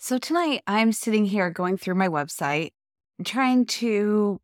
So 0.00 0.16
tonight 0.16 0.62
I'm 0.68 0.92
sitting 0.92 1.24
here 1.24 1.50
going 1.50 1.76
through 1.76 1.96
my 1.96 2.06
website 2.06 2.70
trying 3.24 3.66
to 3.66 4.40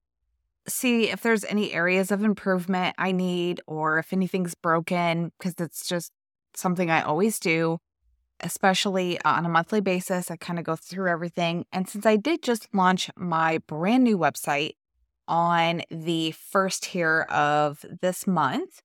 see 0.67 1.11
if 1.11 1.21
there's 1.21 1.45
any 1.45 1.73
areas 1.73 2.11
of 2.11 2.25
improvement 2.25 2.96
I 2.99 3.12
need 3.12 3.61
or 3.69 4.01
if 4.01 4.12
anything's 4.12 4.56
broken 4.56 5.30
because 5.38 5.54
it's 5.59 5.87
just 5.87 6.11
something 6.54 6.90
I 6.90 7.03
always 7.03 7.38
do, 7.38 7.79
especially 8.40 9.21
on 9.25 9.46
a 9.46 9.48
monthly 9.48 9.80
basis. 9.80 10.29
I 10.29 10.37
kind 10.37 10.59
of 10.59 10.64
go 10.64 10.75
through 10.75 11.09
everything. 11.09 11.66
And 11.71 11.89
since 11.89 12.05
I 12.05 12.16
did 12.16 12.43
just 12.43 12.66
launch 12.75 13.09
my 13.16 13.59
brand 13.68 14.02
new 14.02 14.18
website 14.18 14.73
on 15.29 15.82
the 15.89 16.32
first 16.32 16.86
here 16.86 17.29
of 17.30 17.84
this 18.02 18.27
month, 18.27 18.82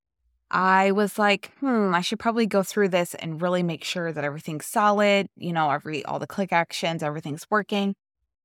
I 0.52 0.92
was 0.92 1.20
like, 1.20 1.52
hmm, 1.60 1.94
I 1.94 2.02
should 2.02 2.20
probably 2.20 2.46
go 2.46 2.64
through 2.64 2.90
this 2.90 3.14
and 3.16 3.42
really 3.42 3.64
make 3.64 3.84
sure 3.84 4.12
that 4.12 4.24
everything's 4.24 4.66
solid, 4.66 5.28
you 5.36 5.54
know, 5.54 5.70
every 5.70 6.04
all 6.06 6.20
the 6.20 6.28
click 6.28 6.52
actions, 6.52 7.04
everything's 7.04 7.46
working. 7.50 7.96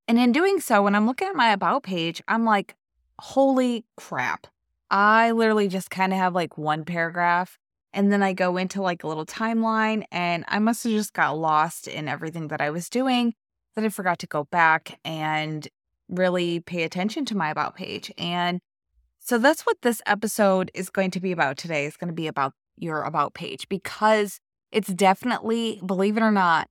And 0.07 0.19
in 0.19 0.33
doing 0.33 0.61
so, 0.61 0.83
when 0.83 0.95
I'm 0.95 1.07
looking 1.07 1.29
at 1.29 1.35
my 1.35 1.53
about 1.53 1.83
page, 1.83 2.23
I'm 2.29 2.45
like, 2.45 2.75
holy 3.19 3.85
crap. 3.97 4.47
I 4.91 5.31
literally 5.31 5.69
just 5.69 5.91
kind 5.91 6.13
of 6.13 6.19
have 6.19 6.35
like 6.35 6.59
one 6.59 6.85
paragraph 6.85 7.59
and 7.95 8.13
then 8.13 8.23
I 8.23 8.33
go 8.33 8.57
into 8.57 8.83
like 8.83 9.05
a 9.05 9.09
little 9.09 9.25
timeline 9.25 10.03
and 10.11 10.45
I 10.49 10.59
must 10.59 10.85
have 10.85 10.93
just 10.93 11.15
got 11.15 11.39
lost 11.39 11.87
in 11.87 12.09
everything 12.09 12.49
that 12.49 12.61
I 12.61 12.71
was 12.71 12.91
doing 12.91 13.35
that 13.75 13.85
I 13.85 13.89
forgot 13.89 14.19
to 14.21 14.27
go 14.27 14.45
back 14.45 14.99
and 15.05 15.67
really 16.09 16.61
pay 16.61 16.83
attention 16.83 17.25
to 17.27 17.37
my 17.37 17.51
about 17.51 17.77
page. 17.77 18.13
And 18.19 18.61
so 19.25 19.39
that's 19.39 19.63
what 19.63 19.81
this 19.81 20.03
episode 20.05 20.71
is 20.75 20.91
going 20.91 21.11
to 21.13 21.21
be 21.21 21.33
about 21.33 21.57
today. 21.57 21.87
It's 21.87 21.97
going 21.97 22.09
to 22.09 22.15
be 22.15 22.27
about 22.27 22.53
your 22.77 23.03
about 23.03 23.33
page 23.33 23.67
because 23.71 24.39
it's 24.71 24.93
definitely, 24.93 25.81
believe 25.85 26.19
it 26.19 26.23
or 26.23 26.31
not, 26.31 26.69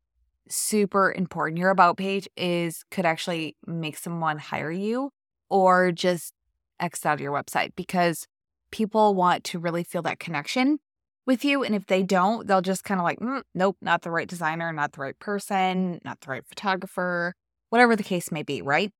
super 0.48 1.12
important. 1.12 1.57
Your 1.57 1.71
about 1.71 1.98
page 1.98 2.29
is 2.38 2.85
could 2.91 3.05
actually 3.05 3.55
make 3.66 3.98
someone 3.98 4.38
hire 4.38 4.70
you 4.70 5.09
or 5.49 5.91
just 5.91 6.34
X 6.79 7.07
out 7.07 7.20
your 7.20 7.34
website 7.34 7.71
because 7.76 8.27
people 8.71 9.15
want 9.15 9.43
to 9.46 9.57
really 9.57 9.84
feel 9.84 10.04
that 10.04 10.20
connection 10.20 10.77
with 11.26 11.43
you. 11.43 11.63
And 11.63 11.74
if 11.74 11.87
they 11.87 12.04
don't, 12.04 12.46
they'll 12.46 12.62
just 12.62 12.84
kind 12.84 12.99
of 12.99 13.04
like, 13.04 13.20
mm, 13.20 13.41
nope, 13.55 13.77
not 13.81 14.04
the 14.04 14.12
right 14.12 14.27
designer, 14.27 14.71
not 14.71 14.91
the 14.91 15.01
right 15.01 15.18
person, 15.18 15.99
not 16.05 16.21
the 16.21 16.29
right 16.29 16.46
photographer, 16.46 17.34
whatever 17.70 17.96
the 17.96 18.04
case 18.04 18.31
may 18.31 18.43
be, 18.43 18.62
right? 18.62 18.91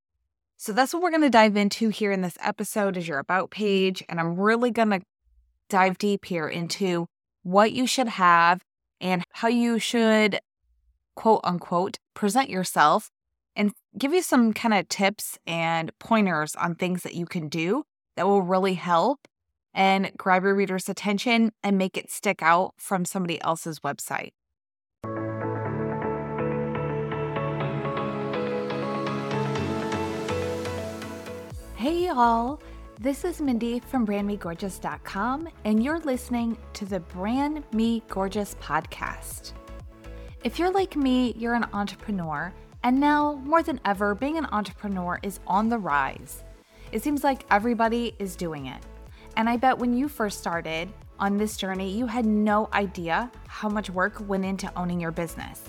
So 0.64 0.72
that's 0.72 0.94
what 0.94 1.04
we're 1.04 1.10
going 1.10 1.24
to 1.24 1.30
dive 1.30 1.58
into 1.58 1.90
here 1.90 2.14
in 2.14 2.22
this 2.22 2.38
episode 2.40 2.96
is 2.96 3.06
your 3.06 3.20
about 3.20 3.52
page 3.52 4.02
and 4.08 4.18
I'm 4.18 4.40
really 4.40 4.72
going 4.72 4.92
to 4.92 5.02
dive 5.68 5.98
deep 5.98 6.24
here 6.24 6.48
into 6.48 7.06
what 7.42 7.74
you 7.74 7.86
should 7.86 8.08
have 8.08 8.62
and 9.02 9.26
how 9.34 9.50
you 9.50 9.78
should 9.78 10.40
quote 11.18 11.42
unquote 11.44 11.98
present 12.14 12.50
yourself 12.50 13.10
and 13.58 13.74
give 13.98 14.14
you 14.14 14.22
some 14.22 14.54
kind 14.54 14.74
of 14.74 14.88
tips 14.88 15.38
and 15.46 15.92
pointers 16.00 16.56
on 16.56 16.76
things 16.76 17.04
that 17.04 17.14
you 17.14 17.26
can 17.26 17.50
do 17.50 17.84
that 18.16 18.26
will 18.26 18.42
really 18.42 18.76
help 18.76 19.28
and 19.74 20.12
grab 20.16 20.44
your 20.44 20.56
reader's 20.56 20.88
attention 20.88 21.52
and 21.62 21.78
make 21.78 21.98
it 21.98 22.10
stick 22.10 22.42
out 22.42 22.72
from 22.78 23.04
somebody 23.04 23.42
else's 23.42 23.82
website. 23.82 24.32
Hey, 31.84 32.06
y'all. 32.06 32.62
This 32.98 33.26
is 33.26 33.42
Mindy 33.42 33.82
from 33.82 34.08
brandmegorgeous.com, 34.08 35.50
and 35.66 35.84
you're 35.84 36.00
listening 36.00 36.58
to 36.76 36.86
the 36.86 37.02
Brand 37.02 37.66
Me 37.74 38.02
Gorgeous 38.08 38.56
podcast. 38.62 39.52
If 40.46 40.58
you're 40.58 40.72
like 40.72 40.96
me, 40.96 41.34
you're 41.38 41.56
an 41.56 41.68
entrepreneur, 41.74 42.54
and 42.84 43.02
now 43.02 43.34
more 43.44 43.62
than 43.62 43.82
ever, 43.84 44.16
being 44.16 44.38
an 44.38 44.48
entrepreneur 44.54 45.20
is 45.24 45.42
on 45.46 45.68
the 45.68 45.78
rise. 45.78 46.46
It 46.94 47.04
seems 47.04 47.22
like 47.22 47.44
everybody 47.52 48.16
is 48.18 48.38
doing 48.38 48.68
it. 48.68 48.82
And 49.36 49.50
I 49.50 49.58
bet 49.58 49.78
when 49.78 49.94
you 49.94 50.08
first 50.08 50.40
started 50.40 50.88
on 51.20 51.36
this 51.36 51.58
journey, 51.58 51.92
you 51.92 52.08
had 52.08 52.26
no 52.26 52.70
idea 52.72 53.30
how 53.50 53.68
much 53.68 53.90
work 53.90 54.26
went 54.26 54.46
into 54.46 54.72
owning 54.78 55.02
your 55.02 55.12
business. 55.12 55.64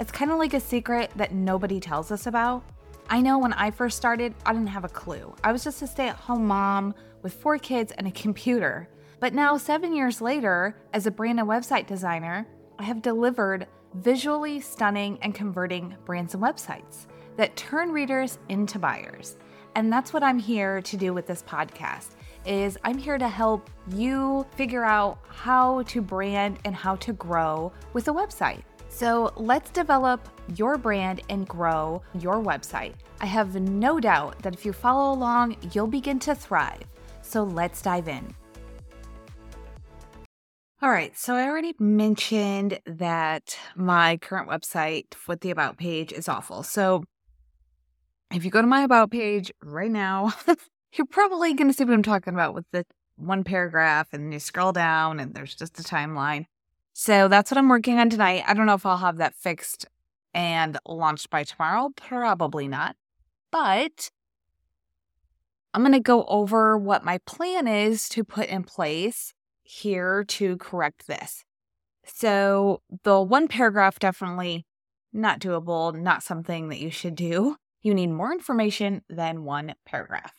It's 0.00 0.10
kind 0.10 0.32
of 0.32 0.38
like 0.38 0.54
a 0.54 0.58
secret 0.58 1.12
that 1.14 1.32
nobody 1.32 1.78
tells 1.78 2.10
us 2.10 2.26
about 2.26 2.64
I 3.12 3.20
know 3.20 3.38
when 3.38 3.52
I 3.54 3.72
first 3.72 3.96
started, 3.96 4.36
I 4.46 4.52
didn't 4.52 4.68
have 4.68 4.84
a 4.84 4.88
clue. 4.88 5.34
I 5.42 5.50
was 5.50 5.64
just 5.64 5.82
a 5.82 5.88
stay 5.88 6.06
at 6.06 6.14
home 6.14 6.46
mom 6.46 6.94
with 7.22 7.32
four 7.32 7.58
kids 7.58 7.90
and 7.98 8.06
a 8.06 8.12
computer. 8.12 8.88
But 9.18 9.34
now, 9.34 9.56
seven 9.56 9.92
years 9.92 10.20
later, 10.20 10.76
as 10.92 11.08
a 11.08 11.10
brand 11.10 11.40
and 11.40 11.48
website 11.48 11.88
designer, 11.88 12.46
I 12.78 12.84
have 12.84 13.02
delivered 13.02 13.66
visually 13.94 14.60
stunning 14.60 15.18
and 15.22 15.34
converting 15.34 15.96
brands 16.04 16.34
and 16.34 16.42
websites 16.42 17.06
that 17.36 17.56
turn 17.56 17.90
readers 17.90 18.38
into 18.48 18.78
buyers. 18.78 19.36
And 19.74 19.92
that's 19.92 20.12
what 20.12 20.22
I'm 20.22 20.38
here 20.38 20.80
to 20.80 20.96
do 20.96 21.12
with 21.12 21.26
this 21.26 21.42
podcast 21.42 22.10
is 22.46 22.78
I'm 22.84 22.96
here 22.96 23.18
to 23.18 23.28
help 23.28 23.68
you 23.88 24.46
figure 24.54 24.84
out 24.84 25.18
how 25.26 25.82
to 25.82 26.00
brand 26.00 26.60
and 26.64 26.76
how 26.76 26.94
to 26.96 27.12
grow 27.14 27.72
with 27.92 28.06
a 28.06 28.12
website. 28.12 28.62
So 28.88 29.32
let's 29.36 29.70
develop 29.70 30.28
your 30.58 30.78
brand 30.78 31.22
and 31.28 31.46
grow 31.46 32.02
your 32.18 32.42
website. 32.42 32.94
I 33.20 33.26
have 33.26 33.54
no 33.54 34.00
doubt 34.00 34.42
that 34.42 34.54
if 34.54 34.64
you 34.64 34.72
follow 34.72 35.12
along, 35.14 35.56
you'll 35.72 35.86
begin 35.86 36.18
to 36.20 36.34
thrive. 36.34 36.84
So 37.22 37.44
let's 37.44 37.82
dive 37.82 38.08
in. 38.08 38.34
All 40.82 40.90
right, 40.90 41.16
so 41.16 41.34
I 41.34 41.44
already 41.44 41.74
mentioned 41.78 42.80
that 42.86 43.58
my 43.76 44.16
current 44.16 44.48
website 44.48 45.14
with 45.28 45.40
the 45.40 45.50
About 45.50 45.76
page 45.76 46.10
is 46.10 46.26
awful. 46.26 46.62
So 46.62 47.04
if 48.32 48.46
you 48.46 48.50
go 48.50 48.62
to 48.62 48.66
my 48.66 48.82
About 48.82 49.10
page 49.10 49.52
right 49.62 49.90
now, 49.90 50.32
you're 50.94 51.06
probably 51.06 51.52
going 51.52 51.68
to 51.68 51.74
see 51.74 51.84
what 51.84 51.92
I'm 51.92 52.02
talking 52.02 52.32
about 52.32 52.54
with 52.54 52.64
the 52.72 52.86
one 53.16 53.44
paragraph, 53.44 54.08
and 54.12 54.32
you 54.32 54.38
scroll 54.38 54.72
down, 54.72 55.20
and 55.20 55.34
there's 55.34 55.54
just 55.54 55.78
a 55.78 55.82
timeline. 55.82 56.46
So 56.94 57.28
that's 57.28 57.50
what 57.50 57.58
I'm 57.58 57.68
working 57.68 57.98
on 57.98 58.08
tonight. 58.08 58.44
I 58.46 58.54
don't 58.54 58.64
know 58.64 58.74
if 58.74 58.86
I'll 58.86 58.96
have 58.96 59.18
that 59.18 59.34
fixed 59.34 59.86
and 60.34 60.78
launched 60.86 61.30
by 61.30 61.44
tomorrow. 61.44 61.90
Probably 61.96 62.68
not. 62.68 62.96
But 63.50 64.10
I'm 65.72 65.82
going 65.82 65.92
to 65.92 66.00
go 66.00 66.24
over 66.24 66.76
what 66.76 67.04
my 67.04 67.18
plan 67.18 67.66
is 67.66 68.08
to 68.10 68.24
put 68.24 68.48
in 68.48 68.64
place 68.64 69.34
here 69.62 70.24
to 70.24 70.56
correct 70.56 71.06
this. 71.06 71.44
So, 72.04 72.82
the 73.04 73.20
one 73.20 73.46
paragraph 73.46 73.98
definitely 73.98 74.66
not 75.12 75.38
doable, 75.40 75.94
not 75.94 76.22
something 76.22 76.68
that 76.68 76.80
you 76.80 76.90
should 76.90 77.14
do. 77.14 77.56
You 77.82 77.94
need 77.94 78.08
more 78.08 78.32
information 78.32 79.02
than 79.08 79.44
one 79.44 79.74
paragraph. 79.86 80.32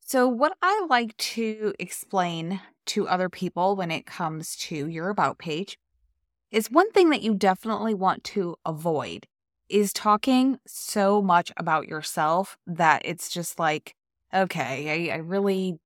So, 0.00 0.28
what 0.28 0.56
I 0.62 0.86
like 0.88 1.16
to 1.16 1.74
explain 1.78 2.60
to 2.86 3.08
other 3.08 3.28
people 3.28 3.74
when 3.74 3.90
it 3.90 4.06
comes 4.06 4.54
to 4.56 4.86
your 4.86 5.08
About 5.08 5.38
page 5.38 5.78
is 6.54 6.70
one 6.70 6.90
thing 6.92 7.10
that 7.10 7.22
you 7.22 7.34
definitely 7.34 7.94
want 7.94 8.22
to 8.22 8.54
avoid 8.64 9.26
is 9.68 9.92
talking 9.92 10.58
so 10.66 11.20
much 11.20 11.52
about 11.56 11.88
yourself 11.88 12.56
that 12.64 13.02
it's 13.04 13.28
just 13.28 13.58
like, 13.58 13.96
okay, 14.32 15.10
I, 15.10 15.14
I 15.14 15.18
really 15.18 15.80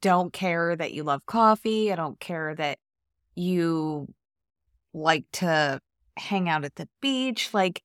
don't 0.00 0.32
care 0.32 0.74
that 0.76 0.94
you 0.94 1.02
love 1.02 1.26
coffee. 1.26 1.92
I 1.92 1.96
don't 1.96 2.18
care 2.20 2.54
that 2.54 2.78
you 3.34 4.08
like 4.94 5.24
to 5.32 5.80
hang 6.16 6.48
out 6.48 6.64
at 6.64 6.76
the 6.76 6.88
beach. 7.02 7.52
Like, 7.52 7.82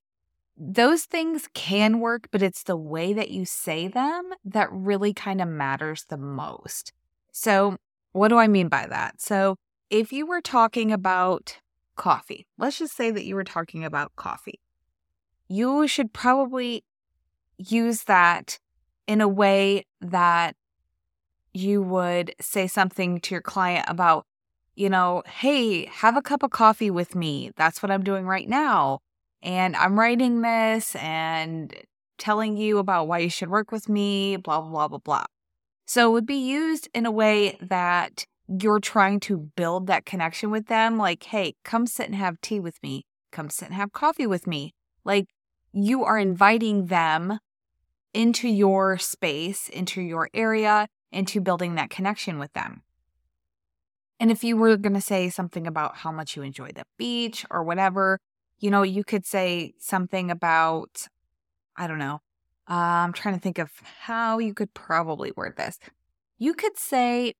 those 0.55 1.03
things 1.03 1.49
can 1.53 1.99
work, 1.99 2.27
but 2.31 2.41
it's 2.41 2.63
the 2.63 2.77
way 2.77 3.11
that 3.11 3.31
you 3.31 3.43
say 3.43 3.87
them 3.89 4.29
that 4.45 4.71
really 4.71 5.13
kind 5.13 5.41
of 5.41 5.47
matters 5.49 6.05
the 6.07 6.17
most. 6.17 6.93
So, 7.33 7.75
what 8.13 8.29
do 8.29 8.37
I 8.37 8.47
mean 8.47 8.69
by 8.69 8.87
that? 8.87 9.19
So, 9.19 9.57
if 9.89 10.13
you 10.13 10.25
were 10.25 10.41
talking 10.41 10.91
about 10.91 11.57
coffee, 11.95 12.47
let's 12.57 12.79
just 12.79 12.95
say 12.95 13.11
that 13.11 13.25
you 13.25 13.35
were 13.35 13.43
talking 13.43 13.83
about 13.83 14.15
coffee, 14.15 14.59
you 15.47 15.87
should 15.87 16.13
probably 16.13 16.83
use 17.57 18.03
that 18.03 18.59
in 19.07 19.21
a 19.21 19.27
way 19.27 19.85
that 20.01 20.55
you 21.53 21.81
would 21.81 22.33
say 22.41 22.67
something 22.67 23.19
to 23.21 23.35
your 23.35 23.41
client 23.41 23.85
about, 23.87 24.25
you 24.75 24.89
know, 24.89 25.21
hey, 25.27 25.85
have 25.85 26.17
a 26.17 26.21
cup 26.21 26.41
of 26.41 26.51
coffee 26.51 26.89
with 26.89 27.15
me. 27.15 27.51
That's 27.55 27.83
what 27.83 27.91
I'm 27.91 28.03
doing 28.03 28.25
right 28.25 28.49
now. 28.49 28.99
And 29.41 29.75
I'm 29.75 29.99
writing 29.99 30.41
this 30.41 30.95
and 30.95 31.73
telling 32.17 32.57
you 32.57 32.77
about 32.77 33.07
why 33.07 33.19
you 33.19 33.29
should 33.29 33.49
work 33.49 33.71
with 33.71 33.89
me, 33.89 34.37
blah, 34.37 34.61
blah, 34.61 34.69
blah, 34.69 34.87
blah. 34.87 34.97
Blah. 34.99 35.25
So 35.85 36.09
it 36.09 36.13
would 36.13 36.25
be 36.25 36.35
used 36.35 36.87
in 36.93 37.05
a 37.05 37.11
way 37.11 37.57
that 37.61 38.25
you're 38.47 38.79
trying 38.79 39.19
to 39.21 39.49
build 39.55 39.87
that 39.87 40.05
connection 40.05 40.51
with 40.51 40.67
them. 40.67 40.97
Like, 40.97 41.23
hey, 41.23 41.55
come 41.63 41.87
sit 41.87 42.07
and 42.07 42.15
have 42.15 42.41
tea 42.41 42.59
with 42.59 42.81
me. 42.83 43.05
Come 43.31 43.49
sit 43.49 43.69
and 43.69 43.75
have 43.75 43.93
coffee 43.93 44.27
with 44.27 44.47
me. 44.47 44.73
Like, 45.03 45.27
you 45.71 46.03
are 46.03 46.19
inviting 46.19 46.87
them 46.87 47.39
into 48.13 48.47
your 48.47 48.97
space, 48.97 49.69
into 49.69 50.01
your 50.01 50.29
area, 50.33 50.87
into 51.11 51.41
building 51.41 51.75
that 51.75 51.89
connection 51.89 52.37
with 52.37 52.53
them. 52.53 52.83
And 54.19 54.31
if 54.31 54.43
you 54.43 54.55
were 54.55 54.77
going 54.77 54.93
to 54.93 55.01
say 55.01 55.29
something 55.29 55.67
about 55.67 55.97
how 55.97 56.11
much 56.11 56.35
you 56.35 56.43
enjoy 56.43 56.71
the 56.73 56.85
beach 56.97 57.45
or 57.49 57.63
whatever, 57.63 58.19
you 58.59 58.69
know, 58.69 58.83
you 58.83 59.03
could 59.03 59.25
say 59.25 59.73
something 59.79 60.29
about, 60.29 61.07
I 61.75 61.87
don't 61.87 61.99
know, 61.99 62.21
uh, 62.69 62.73
I'm 63.03 63.13
trying 63.13 63.35
to 63.35 63.41
think 63.41 63.57
of 63.57 63.71
how 64.01 64.37
you 64.37 64.53
could 64.53 64.73
probably 64.73 65.31
word 65.35 65.57
this. 65.57 65.79
You 66.37 66.53
could 66.53 66.77
say, 66.77 67.33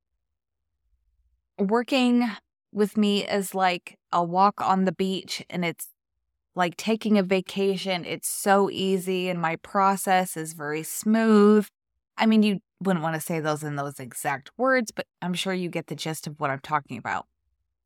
working 1.58 2.30
with 2.72 2.98
me 2.98 3.26
is 3.26 3.54
like 3.54 3.98
a 4.12 4.24
walk 4.24 4.62
on 4.62 4.86
the 4.86 4.92
beach 4.92 5.46
and 5.50 5.64
it's 5.64 5.90
like 6.56 6.78
taking 6.78 7.18
a 7.18 7.24
vacation. 7.24 8.06
It's 8.06 8.30
so 8.30 8.70
easy 8.70 9.30
and 9.30 9.40
my 9.40 9.56
process 9.58 10.38
is 10.38 10.54
very 10.54 10.84
smooth. 10.84 11.68
I 12.18 12.26
mean, 12.26 12.44
you 12.44 12.60
wouldn't 12.82 13.04
want 13.04 13.16
to 13.16 13.22
say 13.22 13.40
those 13.40 13.64
in 13.64 13.76
those 13.76 14.00
exact 14.00 14.52
words, 14.58 14.92
but 14.92 15.06
I'm 15.22 15.34
sure 15.34 15.54
you 15.54 15.70
get 15.70 15.88
the 15.88 15.96
gist 15.96 16.28
of 16.28 16.40
what 16.40 16.50
I'm 16.50 16.60
talking 16.60 16.98
about. 16.98 17.26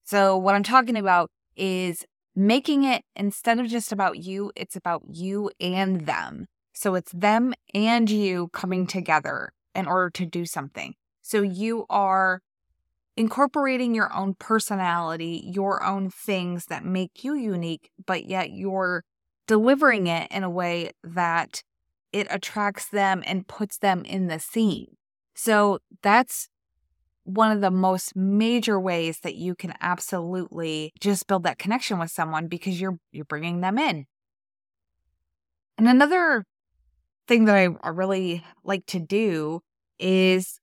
So, 0.03 0.37
what 0.37 0.55
I'm 0.55 0.63
talking 0.63 0.97
about 0.97 1.29
is 1.55 2.05
making 2.35 2.83
it 2.83 3.03
instead 3.15 3.59
of 3.59 3.67
just 3.67 3.91
about 3.91 4.17
you, 4.17 4.51
it's 4.55 4.75
about 4.75 5.03
you 5.11 5.51
and 5.59 6.05
them. 6.05 6.47
So, 6.73 6.95
it's 6.95 7.11
them 7.11 7.53
and 7.73 8.09
you 8.09 8.49
coming 8.53 8.87
together 8.87 9.51
in 9.75 9.85
order 9.85 10.09
to 10.11 10.25
do 10.25 10.45
something. 10.45 10.95
So, 11.21 11.41
you 11.41 11.85
are 11.89 12.41
incorporating 13.17 13.95
your 13.95 14.15
own 14.15 14.35
personality, 14.35 15.51
your 15.51 15.83
own 15.83 16.09
things 16.09 16.67
that 16.67 16.85
make 16.85 17.23
you 17.23 17.33
unique, 17.33 17.89
but 18.05 18.25
yet 18.25 18.51
you're 18.51 19.03
delivering 19.47 20.07
it 20.07 20.31
in 20.31 20.43
a 20.43 20.49
way 20.49 20.91
that 21.03 21.63
it 22.13 22.27
attracts 22.29 22.87
them 22.89 23.23
and 23.25 23.47
puts 23.47 23.79
them 23.79 24.05
in 24.05 24.27
the 24.27 24.39
scene. 24.39 24.95
So 25.33 25.79
that's 26.03 26.47
one 27.23 27.51
of 27.51 27.59
the 27.59 27.71
most 27.71 28.15
major 28.15 28.79
ways 28.79 29.19
that 29.19 29.35
you 29.35 29.55
can 29.55 29.73
absolutely 29.81 30.93
just 30.99 31.27
build 31.27 31.43
that 31.43 31.59
connection 31.59 31.99
with 31.99 32.09
someone 32.09 32.47
because 32.47 32.79
you're 32.79 32.97
you're 33.11 33.25
bringing 33.25 33.61
them 33.61 33.77
in. 33.77 34.05
And 35.77 35.87
another 35.89 36.45
thing 37.27 37.45
that 37.45 37.55
I, 37.83 37.89
really 37.89 38.43
like 38.63 38.85
to 38.87 38.99
do 38.99 39.61
is 39.99 40.59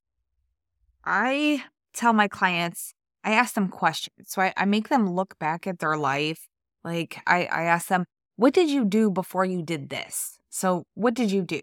I 1.04 1.64
tell 1.94 2.12
my 2.12 2.28
clients, 2.28 2.94
I 3.22 3.32
ask 3.32 3.54
them 3.54 3.68
questions. 3.68 4.28
So 4.28 4.42
I, 4.42 4.52
I 4.56 4.64
make 4.66 4.88
them 4.88 5.10
look 5.10 5.38
back 5.38 5.66
at 5.66 5.78
their 5.78 5.96
life. 5.96 6.48
Like 6.84 7.20
I, 7.26 7.46
I 7.46 7.62
ask 7.64 7.88
them, 7.88 8.04
what 8.36 8.52
did 8.52 8.68
you 8.68 8.84
do 8.84 9.10
before 9.10 9.44
you 9.44 9.62
did 9.62 9.88
this? 9.88 10.38
So 10.50 10.86
what 10.94 11.14
did 11.14 11.30
you 11.30 11.42
do? 11.42 11.60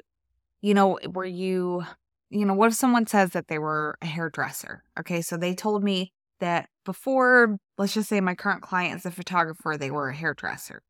You 0.61 0.73
know, 0.73 0.99
were 1.07 1.25
you, 1.25 1.83
you 2.29 2.45
know, 2.45 2.53
what 2.53 2.69
if 2.69 2.75
someone 2.75 3.07
says 3.07 3.31
that 3.31 3.47
they 3.47 3.59
were 3.59 3.97
a 4.01 4.05
hairdresser? 4.05 4.83
Okay. 4.99 5.21
So 5.21 5.37
they 5.37 5.53
told 5.53 5.83
me 5.83 6.13
that 6.39 6.69
before, 6.85 7.57
let's 7.77 7.93
just 7.93 8.09
say 8.09 8.19
my 8.19 8.35
current 8.35 8.61
client 8.63 8.99
is 8.99 9.05
a 9.05 9.11
photographer, 9.11 9.77
they 9.77 9.91
were 9.91 10.09
a 10.09 10.15
hairdresser. 10.15 10.81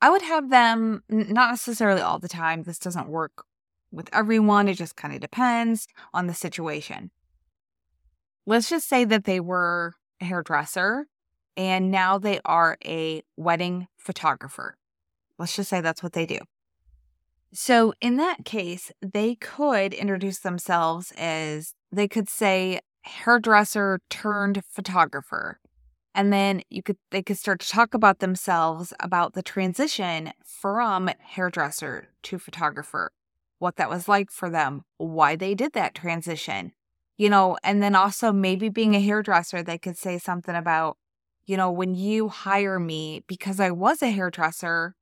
I 0.00 0.10
would 0.10 0.22
have 0.22 0.50
them, 0.50 1.02
not 1.08 1.50
necessarily 1.50 2.02
all 2.02 2.18
the 2.18 2.28
time. 2.28 2.62
This 2.62 2.78
doesn't 2.78 3.08
work 3.08 3.44
with 3.90 4.08
everyone. 4.12 4.68
It 4.68 4.74
just 4.74 4.94
kind 4.94 5.14
of 5.14 5.20
depends 5.20 5.88
on 6.12 6.26
the 6.26 6.34
situation 6.34 7.10
let's 8.48 8.70
just 8.70 8.88
say 8.88 9.04
that 9.04 9.24
they 9.24 9.40
were 9.40 9.92
a 10.22 10.24
hairdresser 10.24 11.06
and 11.54 11.90
now 11.90 12.18
they 12.18 12.40
are 12.46 12.78
a 12.84 13.22
wedding 13.36 13.86
photographer. 13.98 14.76
Let's 15.38 15.54
just 15.54 15.68
say 15.68 15.82
that's 15.82 16.02
what 16.02 16.14
they 16.14 16.24
do. 16.24 16.38
So, 17.52 17.92
in 18.00 18.16
that 18.16 18.44
case, 18.44 18.90
they 19.02 19.34
could 19.34 19.92
introduce 19.92 20.38
themselves 20.38 21.12
as 21.16 21.74
they 21.92 22.08
could 22.08 22.28
say 22.28 22.80
hairdresser 23.02 24.00
turned 24.08 24.62
photographer. 24.68 25.60
And 26.14 26.32
then 26.32 26.62
you 26.70 26.82
could 26.82 26.96
they 27.10 27.22
could 27.22 27.38
start 27.38 27.60
to 27.60 27.68
talk 27.68 27.92
about 27.92 28.18
themselves 28.18 28.94
about 28.98 29.34
the 29.34 29.42
transition 29.42 30.32
from 30.44 31.10
hairdresser 31.20 32.08
to 32.24 32.38
photographer, 32.38 33.12
what 33.58 33.76
that 33.76 33.90
was 33.90 34.08
like 34.08 34.30
for 34.30 34.48
them, 34.48 34.82
why 34.96 35.36
they 35.36 35.54
did 35.54 35.74
that 35.74 35.94
transition, 35.94 36.72
you 37.18 37.28
know, 37.28 37.58
and 37.62 37.82
then 37.82 37.94
also 37.94 38.32
maybe 38.32 38.68
being 38.68 38.94
a 38.94 39.00
hairdresser, 39.00 39.62
they 39.62 39.76
could 39.76 39.98
say 39.98 40.18
something 40.18 40.54
about, 40.54 40.96
you 41.44 41.56
know, 41.56 41.70
when 41.70 41.94
you 41.94 42.28
hire 42.28 42.78
me, 42.78 43.24
because 43.26 43.58
I 43.60 43.72
was 43.72 44.00
a 44.02 44.10
hairdresser, 44.10 44.94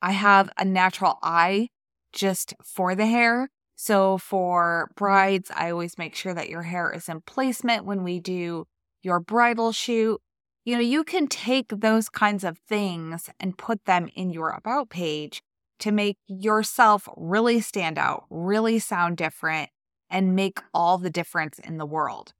I 0.00 0.12
have 0.12 0.50
a 0.56 0.64
natural 0.64 1.18
eye 1.22 1.68
just 2.12 2.54
for 2.64 2.94
the 2.94 3.06
hair. 3.06 3.50
So 3.74 4.18
for 4.18 4.90
brides, 4.94 5.50
I 5.54 5.70
always 5.70 5.98
make 5.98 6.14
sure 6.14 6.32
that 6.34 6.48
your 6.48 6.62
hair 6.62 6.92
is 6.92 7.08
in 7.08 7.20
placement 7.22 7.84
when 7.84 8.04
we 8.04 8.20
do 8.20 8.66
your 9.02 9.18
bridal 9.18 9.72
shoot. 9.72 10.20
You 10.64 10.76
know, 10.76 10.80
you 10.80 11.02
can 11.02 11.26
take 11.26 11.68
those 11.70 12.08
kinds 12.08 12.44
of 12.44 12.58
things 12.58 13.28
and 13.40 13.58
put 13.58 13.84
them 13.84 14.08
in 14.14 14.30
your 14.30 14.50
about 14.50 14.90
page 14.90 15.42
to 15.80 15.90
make 15.90 16.18
yourself 16.28 17.08
really 17.16 17.60
stand 17.60 17.98
out, 17.98 18.26
really 18.30 18.78
sound 18.78 19.16
different, 19.16 19.70
and 20.12 20.36
make 20.36 20.60
all 20.72 20.98
the 20.98 21.10
difference 21.10 21.58
in 21.58 21.78
the 21.78 21.86
world. 21.86 22.34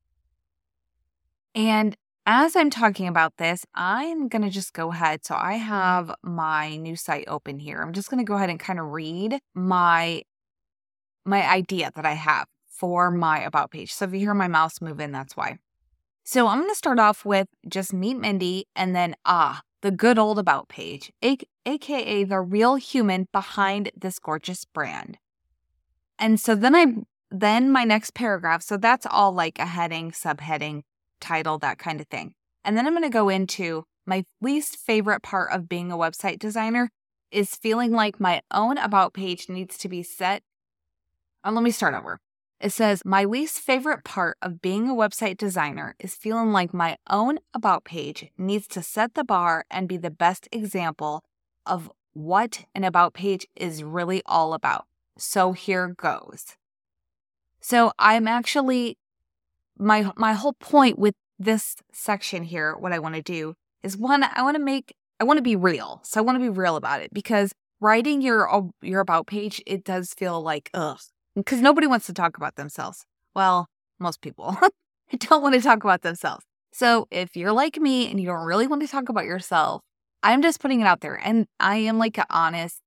And 1.55 1.97
as 2.25 2.55
I'm 2.55 2.71
talking 2.71 3.09
about 3.09 3.39
this, 3.39 3.67
I'm 3.75 4.29
going 4.29 4.43
to 4.43 4.51
just 4.51 4.75
go 4.75 4.93
ahead. 4.93 5.25
So 5.25 5.35
I 5.35 5.55
have 5.55 6.15
my 6.23 6.77
new 6.77 6.95
site 6.95 7.25
open 7.27 7.59
here. 7.59 7.81
I'm 7.83 7.93
just 7.93 8.11
going 8.11 8.25
to 8.25 8.29
go 8.29 8.37
ahead 8.37 8.51
and 8.51 8.61
kind 8.61 8.79
of 8.79 8.87
read 8.87 9.41
my 9.55 10.23
my 11.25 11.49
idea 11.49 11.91
that 11.95 12.05
I 12.05 12.15
have 12.15 12.47
for 12.69 13.11
my 13.11 13.41
about 13.41 13.71
page. 13.71 13.93
So 13.93 14.05
if 14.05 14.13
you 14.13 14.19
hear 14.19 14.35
my 14.35 14.49
mouse 14.49 14.81
move 14.81 14.99
in, 15.01 15.13
that's 15.13 15.37
why. 15.37 15.59
So 16.25 16.49
I'm 16.49 16.59
going 16.59 16.71
to 16.71 16.77
start 16.77 16.99
off 16.99 17.25
with 17.25 17.49
just 17.69 17.93
meet 17.93 18.15
Mindy 18.15 18.67
and 18.75 18.95
then 18.95 19.15
ah, 19.25 19.63
the 19.83 19.91
good 19.91 20.19
old 20.19 20.39
about 20.39 20.69
page, 20.69 21.13
aka 21.23 22.25
the 22.25 22.41
real 22.41 22.77
human 22.77 23.29
behind 23.33 23.91
this 23.97 24.19
gorgeous 24.19 24.65
brand. 24.65 25.19
And 26.19 26.41
so 26.41 26.55
then 26.55 26.75
I 26.75 26.87
then 27.33 27.71
my 27.71 27.85
next 27.85 28.15
paragraph. 28.15 28.63
So 28.63 28.77
that's 28.77 29.07
all 29.07 29.33
like 29.33 29.59
a 29.59 29.67
heading, 29.67 30.11
subheading, 30.11 30.83
title, 31.21 31.59
that 31.59 31.79
kind 31.79 32.01
of 32.01 32.07
thing. 32.09 32.35
And 32.65 32.77
then 32.77 32.87
I'm 32.87 32.93
going 32.93 33.03
to 33.03 33.09
go 33.09 33.29
into 33.29 33.85
my 34.07 34.25
least 34.41 34.77
favorite 34.77 35.23
part 35.23 35.51
of 35.53 35.69
being 35.69 35.91
a 35.91 35.97
website 35.97 36.39
designer 36.39 36.91
is 37.31 37.57
feeling 37.57 37.93
like 37.93 38.21
my 38.21 38.43
own 38.53 38.77
about 38.79 39.15
page 39.15 39.49
needs 39.49 39.79
to 39.79 39.89
be 39.89 40.03
set. 40.03 40.43
And 41.45 41.55
uh, 41.55 41.57
let 41.57 41.65
me 41.65 41.71
start 41.71 41.95
over. 41.95 42.21
It 42.61 42.71
says, 42.71 43.03
My 43.05 43.25
least 43.25 43.59
favorite 43.59 44.05
part 44.05 44.37
of 44.43 44.63
being 44.63 44.89
a 44.89 44.95
website 44.95 45.37
designer 45.37 45.97
is 45.99 46.15
feeling 46.15 46.53
like 46.53 46.75
my 46.75 46.97
own 47.11 47.39
about 47.55 47.85
page 47.85 48.31
needs 48.37 48.69
to 48.69 48.83
set 48.83 49.15
the 49.15 49.25
bar 49.25 49.65
and 49.71 49.89
be 49.89 49.97
the 49.97 50.11
best 50.11 50.49
example 50.53 51.25
of 51.67 51.91
what 52.13 52.67
an 52.75 52.85
about 52.85 53.15
page 53.15 53.47
is 53.57 53.83
really 53.83 54.23
all 54.27 54.53
about. 54.53 54.87
So 55.17 55.53
here 55.53 55.89
goes. 55.89 56.57
So 57.63 57.93
I'm 57.99 58.29
actually 58.29 58.99
my 59.79 60.13
my 60.17 60.35
whole 60.35 60.55
point 60.55 60.99
with 60.99 61.15
this 61.39 61.77
section 61.93 62.45
here, 62.45 62.77
what 62.77 62.93
I 62.93 62.99
want 62.99 63.15
to 63.15 63.23
do 63.23 63.55
is 63.83 63.97
one, 63.97 64.23
I 64.23 64.43
want 64.43 64.57
to 64.57 64.63
make 64.63 64.95
I 65.21 65.25
want 65.25 65.39
to 65.39 65.43
be 65.43 65.57
real. 65.57 66.01
So 66.05 66.21
I 66.21 66.25
want 66.25 66.37
to 66.37 66.41
be 66.41 66.49
real 66.49 66.77
about 66.77 67.01
it 67.01 67.13
because 67.13 67.53
writing 67.81 68.21
your 68.21 68.71
your 68.83 69.01
about 69.01 69.27
page, 69.27 69.63
it 69.67 69.85
does 69.85 70.15
feel 70.15 70.43
like 70.43 70.71
ugh. 70.75 70.99
Because 71.35 71.61
nobody 71.61 71.87
wants 71.87 72.07
to 72.07 72.13
talk 72.13 72.37
about 72.37 72.57
themselves. 72.57 73.07
Well, 73.35 73.69
most 73.99 74.21
people 74.21 74.57
don't 75.19 75.43
want 75.43 75.55
to 75.55 75.63
talk 75.63 75.83
about 75.83 76.03
themselves. 76.03 76.45
So 76.73 77.07
if 77.11 77.37
you're 77.37 77.53
like 77.53 77.79
me 77.79 78.11
and 78.11 78.21
you 78.21 78.27
don't 78.27 78.45
really 78.47 78.67
want 78.67 78.83
to 78.83 78.89
talk 78.89 79.09
about 79.09 79.25
yourself, 79.25 79.83
I'm 80.23 80.43
just 80.43 80.61
putting 80.61 80.81
it 80.81 80.87
out 80.87 81.01
there. 81.01 81.15
And 81.23 81.47
I 81.59 81.77
am 81.77 81.99
like 81.99 82.19
an 82.19 82.25
honest, 82.31 82.81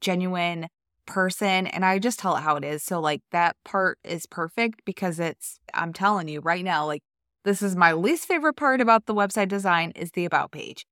genuine, 0.00 0.68
person 1.06 1.66
and 1.66 1.84
I 1.84 1.98
just 1.98 2.18
tell 2.18 2.36
it 2.36 2.42
how 2.42 2.56
it 2.56 2.64
is. 2.64 2.82
So 2.82 3.00
like 3.00 3.22
that 3.32 3.56
part 3.64 3.98
is 4.04 4.26
perfect 4.26 4.84
because 4.84 5.18
it's 5.20 5.58
I'm 5.72 5.92
telling 5.92 6.28
you 6.28 6.40
right 6.40 6.64
now 6.64 6.86
like 6.86 7.02
this 7.44 7.62
is 7.62 7.76
my 7.76 7.92
least 7.92 8.26
favorite 8.26 8.54
part 8.54 8.80
about 8.80 9.06
the 9.06 9.14
website 9.14 9.48
design 9.48 9.92
is 9.94 10.12
the 10.12 10.24
about 10.24 10.52
page. 10.52 10.86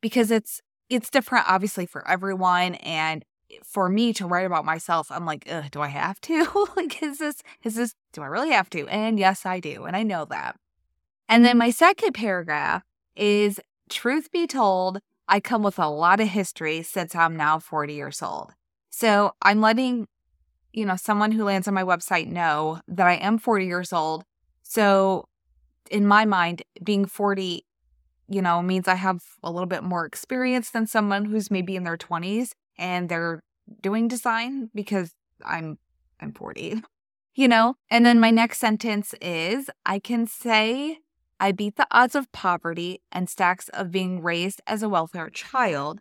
Because 0.00 0.30
it's 0.30 0.60
it's 0.88 1.10
different 1.10 1.46
obviously 1.48 1.86
for 1.86 2.06
everyone 2.08 2.76
and 2.76 3.24
for 3.64 3.88
me 3.88 4.12
to 4.14 4.26
write 4.26 4.46
about 4.46 4.64
myself, 4.64 5.10
I'm 5.10 5.24
like, 5.24 5.48
do 5.70 5.80
I 5.80 5.88
have 5.88 6.20
to? 6.22 6.68
like, 6.76 7.02
is 7.02 7.18
this, 7.18 7.42
is 7.64 7.76
this, 7.76 7.94
do 8.12 8.22
I 8.22 8.26
really 8.26 8.50
have 8.50 8.70
to? 8.70 8.86
And 8.88 9.18
yes, 9.18 9.46
I 9.46 9.60
do. 9.60 9.84
And 9.84 9.96
I 9.96 10.02
know 10.02 10.26
that. 10.26 10.56
And 11.28 11.44
then 11.44 11.58
my 11.58 11.70
second 11.70 12.12
paragraph 12.12 12.82
is 13.16 13.60
truth 13.88 14.30
be 14.30 14.46
told, 14.46 15.00
I 15.28 15.40
come 15.40 15.62
with 15.62 15.78
a 15.78 15.88
lot 15.88 16.20
of 16.20 16.28
history 16.28 16.82
since 16.82 17.14
I'm 17.14 17.36
now 17.36 17.58
40 17.58 17.92
years 17.92 18.22
old. 18.22 18.52
So 18.98 19.30
I'm 19.42 19.60
letting, 19.60 20.08
you 20.72 20.84
know, 20.84 20.96
someone 20.96 21.30
who 21.30 21.44
lands 21.44 21.68
on 21.68 21.74
my 21.74 21.84
website 21.84 22.26
know 22.26 22.80
that 22.88 23.06
I 23.06 23.12
am 23.12 23.38
40 23.38 23.64
years 23.64 23.92
old. 23.92 24.24
So 24.64 25.28
in 25.88 26.04
my 26.04 26.24
mind, 26.24 26.62
being 26.82 27.04
40, 27.04 27.64
you 28.28 28.42
know, 28.42 28.60
means 28.60 28.88
I 28.88 28.96
have 28.96 29.22
a 29.44 29.52
little 29.52 29.68
bit 29.68 29.84
more 29.84 30.04
experience 30.04 30.70
than 30.70 30.88
someone 30.88 31.26
who's 31.26 31.48
maybe 31.48 31.76
in 31.76 31.84
their 31.84 31.96
20s 31.96 32.50
and 32.76 33.08
they're 33.08 33.44
doing 33.80 34.08
design 34.08 34.68
because 34.74 35.14
I'm 35.46 35.78
I'm 36.20 36.32
40. 36.32 36.82
You 37.36 37.46
know? 37.46 37.76
And 37.88 38.04
then 38.04 38.18
my 38.18 38.32
next 38.32 38.58
sentence 38.58 39.14
is 39.22 39.70
I 39.86 40.00
can 40.00 40.26
say 40.26 40.98
I 41.38 41.52
beat 41.52 41.76
the 41.76 41.86
odds 41.92 42.16
of 42.16 42.32
poverty 42.32 43.00
and 43.12 43.30
stacks 43.30 43.68
of 43.68 43.92
being 43.92 44.20
raised 44.20 44.60
as 44.66 44.82
a 44.82 44.88
welfare 44.88 45.30
child 45.30 46.00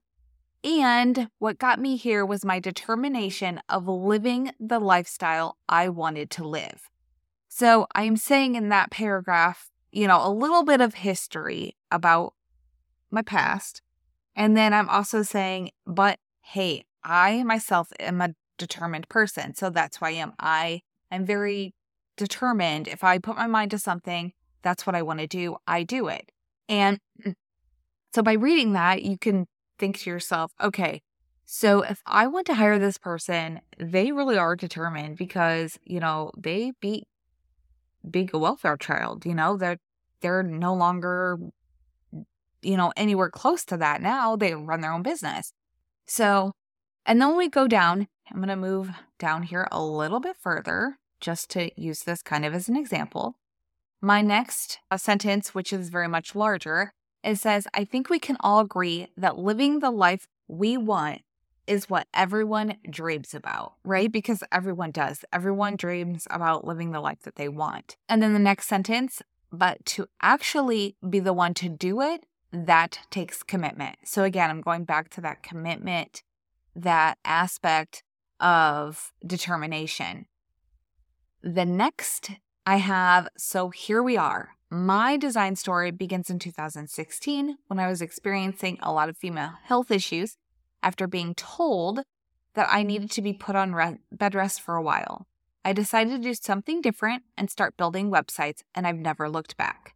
And 0.67 1.29
what 1.39 1.59
got 1.59 1.79
me 1.79 1.95
here 1.95 2.25
was 2.25 2.43
my 2.43 2.59
determination 2.59 3.61
of 3.69 3.87
living 3.87 4.51
the 4.59 4.79
lifestyle 4.79 5.57
I 5.69 5.87
wanted 5.87 6.29
to 6.31 6.45
live. 6.45 6.89
So 7.47 7.87
I 7.95 8.03
am 8.03 8.17
saying 8.17 8.55
in 8.55 8.67
that 8.67 8.91
paragraph, 8.91 9.69
you 9.93 10.07
know, 10.07 10.19
a 10.21 10.29
little 10.29 10.65
bit 10.65 10.81
of 10.81 10.95
history 10.95 11.77
about 11.89 12.33
my 13.09 13.21
past. 13.21 13.81
And 14.35 14.57
then 14.57 14.73
I'm 14.73 14.89
also 14.89 15.23
saying, 15.23 15.71
but 15.85 16.19
hey, 16.41 16.83
I 17.01 17.43
myself 17.43 17.93
am 17.97 18.19
a 18.19 18.35
determined 18.57 19.07
person. 19.07 19.55
So 19.55 19.69
that's 19.69 19.97
who 19.97 20.05
I 20.05 20.11
am. 20.11 20.33
I 20.37 20.81
am 21.09 21.25
very 21.25 21.75
determined. 22.17 22.89
If 22.89 23.05
I 23.05 23.19
put 23.19 23.37
my 23.37 23.47
mind 23.47 23.71
to 23.71 23.79
something, 23.79 24.33
that's 24.63 24.85
what 24.85 24.97
I 24.97 25.01
want 25.01 25.19
to 25.19 25.27
do. 25.27 25.55
I 25.65 25.83
do 25.83 26.09
it. 26.09 26.29
And 26.67 26.99
so 28.13 28.21
by 28.21 28.33
reading 28.33 28.73
that, 28.73 29.03
you 29.03 29.17
can 29.17 29.47
think 29.77 29.99
to 29.99 30.09
yourself, 30.09 30.51
okay, 30.61 31.01
so 31.45 31.81
if 31.81 32.01
I 32.05 32.27
want 32.27 32.45
to 32.47 32.55
hire 32.55 32.77
this 32.77 32.97
person, 32.97 33.61
they 33.79 34.11
really 34.11 34.37
are 34.37 34.55
determined 34.55 35.17
because, 35.17 35.79
you 35.85 35.99
know, 35.99 36.31
they 36.37 36.73
beat 36.81 37.07
being 38.09 38.29
a 38.33 38.37
welfare 38.37 38.77
child, 38.77 39.25
you 39.25 39.33
know, 39.33 39.57
they're 39.57 39.79
they're 40.21 40.43
no 40.43 40.73
longer 40.73 41.37
you 42.61 42.75
know 42.75 42.91
anywhere 42.97 43.29
close 43.29 43.63
to 43.65 43.77
that 43.77 44.01
now. 44.01 44.35
They 44.35 44.53
run 44.53 44.81
their 44.81 44.91
own 44.91 45.03
business. 45.03 45.53
So, 46.05 46.53
and 47.05 47.21
then 47.21 47.35
we 47.37 47.49
go 47.49 47.67
down, 47.67 48.07
I'm 48.31 48.37
going 48.37 48.49
to 48.49 48.55
move 48.55 48.89
down 49.19 49.43
here 49.43 49.67
a 49.71 49.81
little 49.81 50.19
bit 50.19 50.37
further 50.39 50.97
just 51.19 51.49
to 51.51 51.69
use 51.79 52.01
this 52.01 52.21
kind 52.21 52.45
of 52.45 52.53
as 52.53 52.69
an 52.69 52.77
example. 52.77 53.35
My 54.01 54.21
next 54.21 54.79
sentence, 54.97 55.55
which 55.55 55.73
is 55.73 55.89
very 55.89 56.07
much 56.07 56.35
larger, 56.35 56.93
it 57.27 57.39
says, 57.39 57.67
I 57.73 57.83
think 57.83 58.09
we 58.09 58.19
can 58.19 58.37
all 58.39 58.59
agree 58.59 59.07
that 59.17 59.37
living 59.37 59.79
the 59.79 59.91
life 59.91 60.27
we 60.47 60.77
want 60.77 61.21
is 61.67 61.89
what 61.89 62.07
everyone 62.13 62.77
dreams 62.89 63.33
about, 63.33 63.73
right? 63.83 64.11
Because 64.11 64.43
everyone 64.51 64.91
does. 64.91 65.25
Everyone 65.33 65.75
dreams 65.75 66.25
about 66.29 66.65
living 66.65 66.91
the 66.91 67.01
life 67.01 67.21
that 67.23 67.35
they 67.35 67.49
want. 67.49 67.97
And 68.07 68.23
then 68.23 68.33
the 68.33 68.39
next 68.39 68.67
sentence, 68.67 69.21
but 69.51 69.85
to 69.87 70.07
actually 70.21 70.95
be 71.07 71.19
the 71.19 71.33
one 71.33 71.53
to 71.55 71.67
do 71.67 72.01
it, 72.01 72.25
that 72.53 72.99
takes 73.11 73.43
commitment. 73.43 73.97
So 74.05 74.23
again, 74.23 74.49
I'm 74.49 74.61
going 74.61 74.85
back 74.85 75.09
to 75.11 75.21
that 75.21 75.43
commitment, 75.43 76.23
that 76.75 77.17
aspect 77.25 78.03
of 78.39 79.11
determination. 79.25 80.27
The 81.43 81.65
next 81.65 82.31
I 82.65 82.77
have, 82.77 83.27
so 83.37 83.69
here 83.69 84.01
we 84.01 84.15
are. 84.15 84.56
My 84.69 85.15
design 85.15 85.55
story 85.55 85.91
begins 85.91 86.29
in 86.29 86.39
2016 86.39 87.57
when 87.67 87.79
I 87.79 87.87
was 87.87 88.01
experiencing 88.01 88.77
a 88.81 88.91
lot 88.91 89.07
of 89.07 89.17
female 89.17 89.53
health 89.63 89.91
issues 89.91 90.35
after 90.83 91.07
being 91.07 91.35
told 91.35 92.01
that 92.53 92.67
I 92.69 92.83
needed 92.83 93.09
to 93.11 93.21
be 93.21 93.31
put 93.31 93.55
on 93.55 93.73
re- 93.73 93.99
bed 94.11 94.35
rest 94.35 94.59
for 94.59 94.75
a 94.75 94.81
while. 94.81 95.25
I 95.63 95.71
decided 95.71 96.11
to 96.11 96.29
do 96.29 96.33
something 96.33 96.81
different 96.81 97.23
and 97.37 97.49
start 97.49 97.77
building 97.77 98.11
websites, 98.11 98.63
and 98.75 98.85
I've 98.85 98.97
never 98.97 99.29
looked 99.29 99.55
back. 99.55 99.95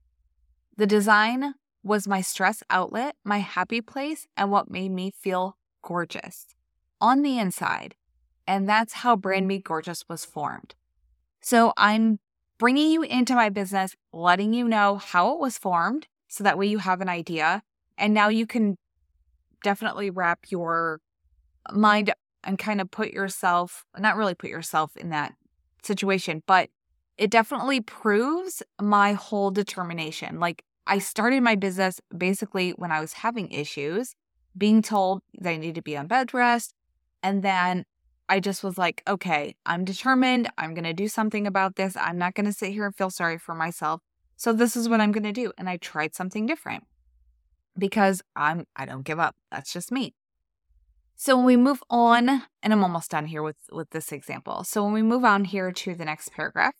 The 0.77 0.87
design 0.87 1.55
was 1.83 2.07
my 2.07 2.21
stress 2.21 2.63
outlet, 2.69 3.15
my 3.25 3.39
happy 3.39 3.81
place, 3.81 4.27
and 4.37 4.51
what 4.51 4.71
made 4.71 4.91
me 4.91 5.11
feel 5.11 5.57
gorgeous 5.81 6.47
on 7.01 7.23
the 7.23 7.37
inside. 7.39 7.95
And 8.47 8.69
that's 8.69 8.93
how 8.93 9.17
Brand 9.17 9.47
Me 9.47 9.59
Gorgeous 9.59 10.07
was 10.07 10.23
formed. 10.23 10.75
So 11.41 11.73
I'm 11.75 12.19
bringing 12.61 12.91
you 12.91 13.01
into 13.01 13.33
my 13.33 13.49
business, 13.49 13.95
letting 14.13 14.53
you 14.53 14.67
know 14.67 14.97
how 14.97 15.33
it 15.33 15.39
was 15.39 15.57
formed 15.57 16.07
so 16.27 16.43
that 16.43 16.59
way 16.59 16.67
you 16.67 16.77
have 16.77 17.01
an 17.01 17.09
idea. 17.09 17.63
And 17.97 18.13
now 18.13 18.29
you 18.29 18.45
can 18.45 18.77
definitely 19.63 20.11
wrap 20.11 20.41
your 20.49 20.99
mind 21.71 22.13
and 22.43 22.59
kind 22.59 22.79
of 22.79 22.91
put 22.91 23.09
yourself, 23.13 23.83
not 23.97 24.15
really 24.15 24.35
put 24.35 24.51
yourself 24.51 24.95
in 24.95 25.09
that 25.09 25.33
situation, 25.81 26.43
but 26.45 26.69
it 27.17 27.31
definitely 27.31 27.81
proves 27.81 28.61
my 28.79 29.13
whole 29.13 29.49
determination. 29.49 30.39
Like 30.39 30.63
I 30.85 30.99
started 30.99 31.41
my 31.41 31.55
business 31.55 31.99
basically 32.15 32.73
when 32.73 32.91
I 32.91 33.01
was 33.01 33.13
having 33.13 33.49
issues, 33.49 34.13
being 34.55 34.83
told 34.83 35.23
that 35.39 35.49
I 35.49 35.57
need 35.57 35.73
to 35.73 35.81
be 35.81 35.97
on 35.97 36.05
bed 36.05 36.31
rest. 36.31 36.75
And 37.23 37.41
then 37.41 37.85
I 38.31 38.39
just 38.39 38.63
was 38.63 38.77
like, 38.77 39.03
okay, 39.09 39.55
I'm 39.65 39.83
determined. 39.83 40.49
I'm 40.57 40.73
going 40.73 40.85
to 40.85 40.93
do 40.93 41.09
something 41.09 41.45
about 41.45 41.75
this. 41.75 41.97
I'm 41.97 42.17
not 42.17 42.33
going 42.33 42.45
to 42.45 42.53
sit 42.53 42.71
here 42.71 42.85
and 42.85 42.95
feel 42.95 43.09
sorry 43.09 43.37
for 43.37 43.53
myself. 43.53 43.99
So 44.37 44.53
this 44.53 44.77
is 44.77 44.87
what 44.87 45.01
I'm 45.01 45.11
going 45.11 45.25
to 45.25 45.33
do. 45.33 45.51
And 45.57 45.67
I 45.67 45.75
tried 45.75 46.15
something 46.15 46.45
different 46.45 46.85
because 47.77 48.21
I'm 48.33 48.67
I 48.73 48.85
don't 48.85 49.03
give 49.03 49.19
up. 49.19 49.35
That's 49.51 49.73
just 49.73 49.91
me. 49.91 50.15
So 51.17 51.35
when 51.35 51.45
we 51.45 51.57
move 51.57 51.83
on, 51.89 52.43
and 52.63 52.71
I'm 52.71 52.83
almost 52.83 53.11
done 53.11 53.25
here 53.25 53.43
with 53.43 53.57
with 53.69 53.89
this 53.89 54.13
example. 54.13 54.63
So 54.63 54.81
when 54.81 54.93
we 54.93 55.01
move 55.01 55.25
on 55.25 55.43
here 55.43 55.73
to 55.73 55.93
the 55.93 56.05
next 56.05 56.31
paragraph, 56.31 56.75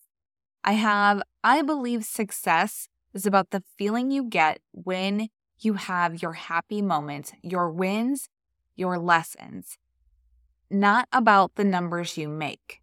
I 0.64 0.74
have 0.74 1.22
I 1.44 1.64
believe 1.64 2.06
success 2.06 2.88
is 3.14 3.26
about 3.26 3.50
the 3.50 3.62
feeling 3.78 4.10
you 4.10 4.24
get 4.24 4.62
when 4.72 5.28
you 5.60 5.74
have 5.74 6.22
your 6.22 6.34
happy 6.34 6.82
moments, 6.82 7.34
your 7.44 7.70
wins, 7.70 8.30
your 8.78 8.98
lessons 8.98 9.78
not 10.72 11.08
about 11.12 11.56
the 11.56 11.64
numbers 11.64 12.18
you 12.18 12.28
make. 12.28 12.82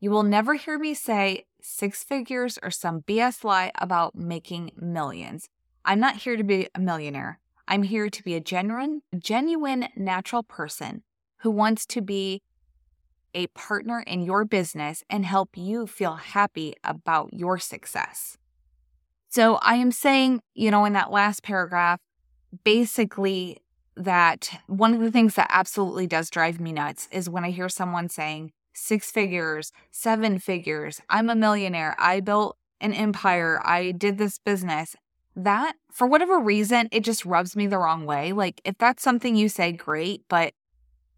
You 0.00 0.10
will 0.10 0.22
never 0.22 0.54
hear 0.54 0.78
me 0.78 0.94
say 0.94 1.44
six 1.60 2.02
figures 2.02 2.58
or 2.62 2.70
some 2.70 3.02
BS 3.02 3.44
lie 3.44 3.70
about 3.76 4.16
making 4.16 4.72
millions. 4.76 5.48
I'm 5.84 6.00
not 6.00 6.16
here 6.16 6.36
to 6.36 6.42
be 6.42 6.68
a 6.74 6.80
millionaire. 6.80 7.38
I'm 7.68 7.84
here 7.84 8.10
to 8.10 8.22
be 8.22 8.34
a 8.34 8.40
genuine, 8.40 9.02
genuine 9.16 9.88
natural 9.96 10.42
person 10.42 11.02
who 11.38 11.50
wants 11.50 11.86
to 11.86 12.00
be 12.00 12.42
a 13.34 13.46
partner 13.48 14.00
in 14.00 14.22
your 14.22 14.44
business 14.44 15.04
and 15.08 15.24
help 15.24 15.56
you 15.56 15.86
feel 15.86 16.14
happy 16.14 16.74
about 16.84 17.32
your 17.32 17.58
success. 17.58 18.36
So 19.28 19.56
I 19.62 19.76
am 19.76 19.92
saying, 19.92 20.42
you 20.54 20.70
know, 20.70 20.84
in 20.84 20.92
that 20.92 21.10
last 21.10 21.42
paragraph, 21.42 22.00
basically 22.64 23.58
that 23.96 24.50
one 24.66 24.94
of 24.94 25.00
the 25.00 25.10
things 25.10 25.34
that 25.34 25.50
absolutely 25.50 26.06
does 26.06 26.30
drive 26.30 26.60
me 26.60 26.72
nuts 26.72 27.08
is 27.12 27.28
when 27.28 27.44
I 27.44 27.50
hear 27.50 27.68
someone 27.68 28.08
saying 28.08 28.52
six 28.72 29.10
figures, 29.10 29.72
seven 29.90 30.38
figures, 30.38 31.00
I'm 31.08 31.28
a 31.28 31.34
millionaire, 31.34 31.94
I 31.98 32.20
built 32.20 32.56
an 32.80 32.92
empire, 32.92 33.60
I 33.64 33.92
did 33.92 34.18
this 34.18 34.38
business. 34.38 34.96
That, 35.34 35.74
for 35.90 36.06
whatever 36.06 36.38
reason, 36.38 36.88
it 36.92 37.04
just 37.04 37.24
rubs 37.24 37.56
me 37.56 37.66
the 37.66 37.78
wrong 37.78 38.04
way. 38.04 38.32
Like, 38.32 38.60
if 38.64 38.76
that's 38.78 39.02
something 39.02 39.34
you 39.34 39.48
say, 39.48 39.72
great. 39.72 40.22
But 40.28 40.52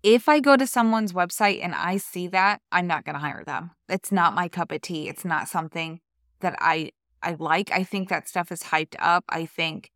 if 0.05 0.29
I 0.29 0.39
go 0.39 0.57
to 0.57 0.67
someone's 0.67 1.13
website 1.13 1.65
and 1.65 1.75
I 1.75 1.97
see 1.97 2.29
that, 2.29 2.61
I'm 2.71 2.87
not 2.87 3.05
going 3.05 3.15
to 3.15 3.21
hire 3.21 3.43
them. 3.45 3.73
It's 3.89 4.13
not 4.13 4.35
my 4.35 4.49
cup 4.49 4.71
of 4.71 4.83
tea. 4.83 5.09
It's 5.09 5.25
not 5.25 5.49
something 5.49 6.01
that 6.41 6.55
I 6.61 6.91
I 7.25 7.37
like. 7.39 7.73
I 7.73 7.83
think 7.83 8.11
that 8.11 8.29
stuff 8.29 8.53
is 8.53 8.65
hyped 8.65 8.95
up. 8.99 9.25
I 9.31 9.47
think 9.47 9.91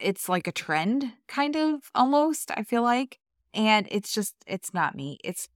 it's 0.00 0.28
like 0.28 0.46
a 0.46 0.52
trend 0.52 1.12
kind 1.28 1.56
of 1.56 1.90
almost, 1.94 2.50
I 2.56 2.62
feel 2.62 2.82
like. 2.82 3.18
And 3.52 3.88
it's 3.90 4.12
just 4.12 4.34
it's 4.46 4.72
not 4.72 4.94
me. 4.94 5.18
It's 5.24 5.48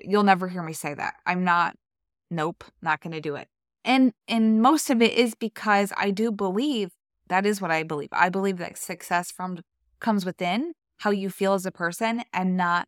you'll 0.00 0.22
never 0.22 0.48
hear 0.48 0.62
me 0.62 0.72
say 0.72 0.94
that. 0.94 1.14
I'm 1.26 1.44
not 1.44 1.76
nope, 2.30 2.64
not 2.82 3.00
going 3.00 3.12
to 3.12 3.20
do 3.20 3.34
it. 3.36 3.48
And 3.84 4.12
and 4.28 4.60
most 4.60 4.90
of 4.90 5.00
it 5.02 5.14
is 5.14 5.34
because 5.34 5.92
I 5.96 6.10
do 6.10 6.30
believe 6.30 6.90
that 7.28 7.46
is 7.46 7.60
what 7.60 7.70
I 7.70 7.82
believe. 7.82 8.10
I 8.12 8.28
believe 8.28 8.58
that 8.58 8.76
success 8.76 9.30
from 9.30 9.60
comes 10.00 10.24
within 10.24 10.72
how 10.98 11.10
you 11.10 11.30
feel 11.30 11.54
as 11.54 11.64
a 11.64 11.70
person 11.70 12.22
and 12.32 12.56
not 12.56 12.86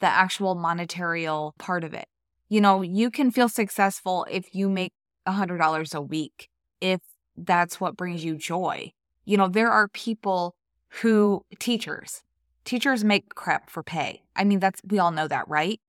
the 0.00 0.06
actual 0.06 0.54
monetary 0.54 1.26
part 1.58 1.82
of 1.82 1.94
it. 1.94 2.06
You 2.48 2.60
know, 2.60 2.82
you 2.82 3.10
can 3.10 3.30
feel 3.30 3.48
successful 3.48 4.26
if 4.30 4.54
you 4.54 4.68
make 4.68 4.92
$100 5.26 5.94
a 5.94 6.00
week, 6.00 6.48
if 6.80 7.00
that's 7.36 7.80
what 7.80 7.96
brings 7.96 8.24
you 8.24 8.36
joy. 8.36 8.92
You 9.24 9.36
know, 9.36 9.48
there 9.48 9.70
are 9.70 9.88
people 9.88 10.54
who, 11.00 11.44
teachers, 11.58 12.22
teachers 12.64 13.04
make 13.04 13.34
crap 13.34 13.70
for 13.70 13.82
pay. 13.82 14.22
I 14.36 14.44
mean, 14.44 14.60
that's, 14.60 14.80
we 14.86 14.98
all 14.98 15.10
know 15.10 15.28
that, 15.28 15.48
right? 15.48 15.80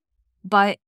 But 0.44 0.80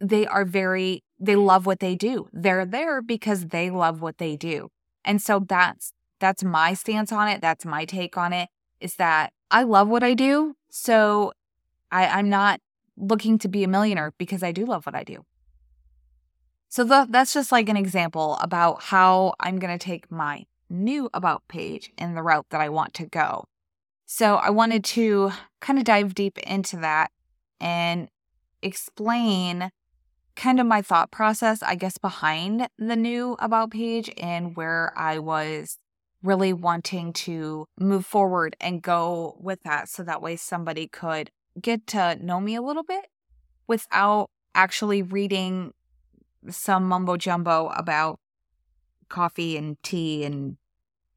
they 0.00 0.26
are 0.26 0.44
very, 0.44 1.04
they 1.20 1.36
love 1.36 1.66
what 1.66 1.80
they 1.80 1.94
do. 1.94 2.28
They're 2.32 2.66
there 2.66 3.00
because 3.00 3.46
they 3.46 3.70
love 3.70 4.02
what 4.02 4.18
they 4.18 4.36
do. 4.36 4.70
And 5.04 5.22
so 5.22 5.38
that's, 5.40 5.92
that's 6.18 6.44
my 6.44 6.74
stance 6.74 7.12
on 7.12 7.28
it. 7.28 7.40
That's 7.40 7.64
my 7.64 7.84
take 7.84 8.16
on 8.16 8.32
it 8.32 8.48
is 8.80 8.96
that 8.96 9.32
I 9.50 9.62
love 9.62 9.88
what 9.88 10.02
I 10.02 10.14
do. 10.14 10.56
So 10.70 11.32
I, 11.90 12.06
I'm 12.06 12.28
not 12.28 12.60
looking 12.96 13.38
to 13.38 13.48
be 13.48 13.64
a 13.64 13.68
millionaire 13.68 14.12
because 14.18 14.42
I 14.42 14.52
do 14.52 14.64
love 14.64 14.86
what 14.86 14.94
I 14.94 15.04
do. 15.04 15.24
So 16.68 16.84
the, 16.84 17.06
that's 17.08 17.34
just 17.34 17.52
like 17.52 17.68
an 17.68 17.76
example 17.76 18.38
about 18.40 18.82
how 18.82 19.34
I'm 19.40 19.58
going 19.58 19.76
to 19.76 19.84
take 19.84 20.10
my 20.10 20.46
new 20.72 21.10
about 21.12 21.46
page 21.48 21.92
in 21.98 22.14
the 22.14 22.22
route 22.22 22.46
that 22.50 22.60
I 22.60 22.68
want 22.68 22.94
to 22.94 23.06
go. 23.06 23.44
So 24.06 24.36
I 24.36 24.50
wanted 24.50 24.84
to 24.84 25.32
kind 25.60 25.78
of 25.78 25.84
dive 25.84 26.14
deep 26.14 26.38
into 26.38 26.76
that 26.78 27.10
and 27.60 28.08
explain 28.62 29.70
kind 30.34 30.60
of 30.60 30.66
my 30.66 30.82
thought 30.82 31.10
process, 31.10 31.62
I 31.62 31.74
guess, 31.74 31.98
behind 31.98 32.68
the 32.78 32.96
new 32.96 33.36
about 33.38 33.70
page 33.70 34.10
and 34.16 34.56
where 34.56 34.92
I 34.96 35.18
was 35.18 35.78
really 36.22 36.52
wanting 36.52 37.12
to 37.12 37.66
move 37.78 38.06
forward 38.06 38.56
and 38.60 38.82
go 38.82 39.36
with 39.40 39.62
that 39.64 39.88
so 39.88 40.02
that 40.02 40.22
way 40.22 40.36
somebody 40.36 40.86
could 40.86 41.30
get 41.60 41.86
to 41.88 42.16
know 42.22 42.40
me 42.40 42.54
a 42.54 42.62
little 42.62 42.84
bit 42.84 43.06
without 43.66 44.30
actually 44.54 45.02
reading 45.02 45.72
some 46.48 46.84
mumbo 46.84 47.16
jumbo 47.16 47.68
about 47.68 48.18
coffee 49.08 49.56
and 49.56 49.76
tea 49.82 50.24
and 50.24 50.56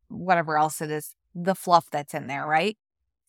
whatever 0.09 0.57
else 0.57 0.81
it 0.81 0.91
is, 0.91 1.13
the 1.33 1.55
fluff 1.55 1.89
that's 1.91 2.13
in 2.13 2.27
there, 2.27 2.45
right? 2.45 2.77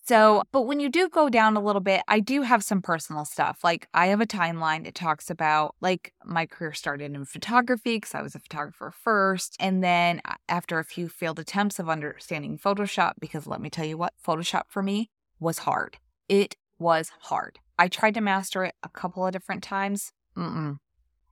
So, 0.07 0.45
but 0.53 0.63
when 0.63 0.79
you 0.79 0.89
do 0.89 1.09
go 1.09 1.29
down 1.29 1.57
a 1.57 1.61
little 1.61 1.81
bit, 1.81 2.01
I 2.07 2.21
do 2.21 2.43
have 2.43 2.63
some 2.63 2.81
personal 2.81 3.25
stuff. 3.25 3.59
Like 3.65 3.89
I 3.93 4.07
have 4.07 4.21
a 4.21 4.27
timeline. 4.27 4.87
It 4.87 4.95
talks 4.95 5.31
about 5.31 5.75
like 5.81 6.13
my 6.25 6.47
career 6.47 6.73
started 6.73 7.13
in 7.13 7.25
photography 7.25 7.97
because 7.97 8.15
I 8.15 8.23
was 8.23 8.37
a 8.37 8.39
photographer 8.39 8.93
first. 9.03 9.57
And 9.59 9.83
then 9.83 10.21
after 10.49 10.79
a 10.79 10.85
few 10.85 11.09
failed 11.09 11.41
attempts 11.41 11.81
of 11.81 11.89
understanding 11.89 12.57
Photoshop, 12.57 13.15
because 13.19 13.49
let 13.49 13.61
me 13.61 13.69
tell 13.69 13.85
you 13.85 13.99
what, 13.99 14.15
Photoshop 14.25 14.63
for 14.69 14.81
me 14.81 15.11
was 15.41 15.59
hard. 15.59 15.99
It 16.29 16.55
was 16.79 17.11
hard. 17.23 17.59
I 17.77 17.89
tried 17.89 18.15
to 18.15 18.21
master 18.21 18.65
it 18.65 18.77
a 18.85 18.89
couple 18.89 19.27
of 19.27 19.33
different 19.33 19.65
times. 19.65 20.13
Mm-mm. 20.37 20.77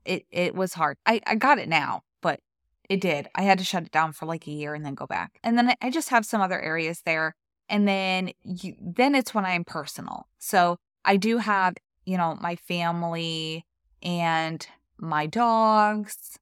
It, 0.05 0.27
it 0.33 0.57
was 0.57 0.75
hard. 0.75 0.99
I, 1.07 1.21
I 1.29 1.37
got 1.37 1.59
it 1.59 1.69
now, 1.69 2.03
but 2.21 2.41
it 2.88 3.00
did. 3.00 3.29
I 3.35 3.43
had 3.43 3.59
to 3.59 3.64
shut 3.64 3.85
it 3.85 3.93
down 3.93 4.12
for 4.12 4.26
like 4.26 4.47
a 4.47 4.53
year 4.53 4.75
and 4.75 4.85
then 4.85 4.95
go 4.95 5.07
back. 5.07 5.38
And 5.43 5.57
then 5.57 5.75
I 5.81 5.91
just 5.91 6.11
have 6.11 6.26
some 6.26 6.41
other 6.41 6.61
areas 6.61 7.03
there 7.05 7.35
and 7.69 7.88
then 7.88 8.31
you, 8.43 8.75
then 8.81 9.14
it's 9.14 9.35
when 9.35 9.45
I'm 9.45 9.64
personal. 9.64 10.26
So 10.38 10.76
I 11.05 11.17
do 11.17 11.38
have, 11.38 11.75
you 12.05 12.17
know, 12.17 12.37
my 12.41 12.57
family 12.57 13.64
and 14.03 14.67
my 14.99 15.26
dogs. 15.26 16.38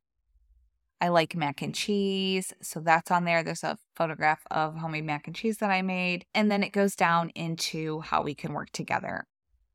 I 1.01 1.09
like 1.09 1.35
mac 1.35 1.63
and 1.63 1.75
cheese. 1.75 2.53
So 2.63 2.81
that's 2.81 3.11
on 3.11 3.25
there. 3.25 3.43
There's 3.43 3.65
a 3.65 3.79
photograph 3.97 4.43
of 4.51 4.77
homemade 4.77 5.05
mac 5.05 5.27
and 5.27 5.35
cheese 5.35 5.59
that 5.59 5.71
I 5.71 5.83
made. 5.83 6.25
And 6.35 6.51
then 6.51 6.63
it 6.63 6.73
goes 6.73 6.95
down 6.95 7.31
into 7.31 8.01
how 8.01 8.23
we 8.23 8.35
can 8.35 8.53
work 8.53 8.71
together. 8.71 9.25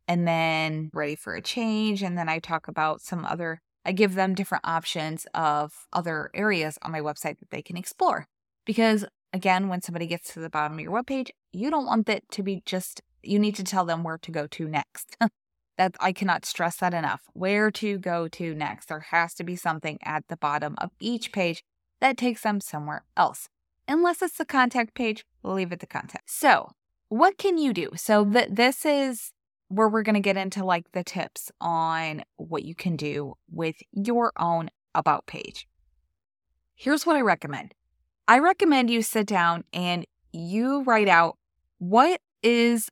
And 0.08 0.26
then 0.26 0.90
ready 0.94 1.16
for 1.16 1.36
a 1.36 1.42
change. 1.42 2.02
And 2.02 2.18
then 2.18 2.30
I 2.30 2.40
talk 2.40 2.70
about 2.70 3.02
some 3.02 3.26
other, 3.26 3.62
I 3.88 3.94
give 3.94 4.15
them 4.15 4.36
different 4.36 4.67
options 4.67 5.25
of 5.34 5.88
other 5.94 6.29
areas 6.34 6.77
on 6.82 6.91
my 6.91 7.00
website 7.00 7.39
that 7.39 7.51
they 7.51 7.62
can 7.62 7.77
explore. 7.77 8.27
Because 8.65 9.06
again, 9.32 9.70
when 9.70 9.82
somebody 9.82 10.08
gets 10.08 10.34
to 10.34 10.41
the 10.41 10.50
bottom 10.50 10.74
of 10.74 10.82
your 10.82 10.91
webpage, 10.91 11.29
you 11.53 11.72
don't 11.72 11.86
want 11.86 12.06
that 12.08 12.29
to 12.32 12.44
be 12.44 12.62
just, 12.65 13.01
you 13.24 13.39
need 13.39 13.56
to 13.56 13.63
tell 13.63 13.86
them 13.86 14.03
where 14.03 14.17
to 14.17 14.29
go 14.29 14.46
to 14.46 14.67
next. 14.67 15.15
that 15.77 15.96
I 16.01 16.12
cannot 16.12 16.46
stress 16.46 16.75
that 16.77 16.94
enough. 16.94 17.22
Where 17.32 17.72
to 17.72 17.98
go 17.98 18.27
to 18.27 18.53
next. 18.53 18.88
There 18.89 19.00
has 19.12 19.34
to 19.36 19.44
be 19.46 19.56
something 19.56 20.00
at 20.03 20.27
the 20.27 20.38
bottom 20.38 20.75
of 20.79 20.91
each 21.00 21.32
page 21.32 21.63
that 22.01 22.17
takes 22.17 22.44
them 22.44 22.60
somewhere 22.60 23.06
else. 23.15 23.48
Unless 23.88 24.22
it's 24.22 24.38
the 24.38 24.46
contact 24.46 24.96
page, 24.96 25.25
leave 25.44 25.72
it 25.72 25.79
the 25.79 25.88
contact. 25.88 26.29
So, 26.29 26.72
what 27.08 27.38
can 27.38 27.58
you 27.58 27.72
do? 27.74 27.91
So, 27.96 28.25
th- 28.25 28.50
this 28.51 28.86
is 28.86 29.32
where 29.70 29.90
we're 29.90 30.04
going 30.04 30.16
to 30.16 30.22
get 30.22 30.38
into 30.38 30.64
like 30.64 30.92
the 30.92 31.04
tips 31.04 31.52
on 31.60 32.24
what 32.38 32.64
you 32.64 32.76
can 32.76 32.96
do 32.96 33.36
with 33.52 33.76
your 33.92 34.32
own 34.38 34.70
about 34.96 35.26
page. 35.26 35.68
Here's 36.76 37.06
what 37.06 37.16
I 37.16 37.22
recommend 37.22 37.74
I 38.28 38.40
recommend 38.40 38.90
you 38.90 39.02
sit 39.02 39.28
down 39.28 39.64
and 39.74 40.06
you 40.32 40.84
write 40.84 41.08
out 41.08 41.38
what 41.80 42.22
is 42.44 42.90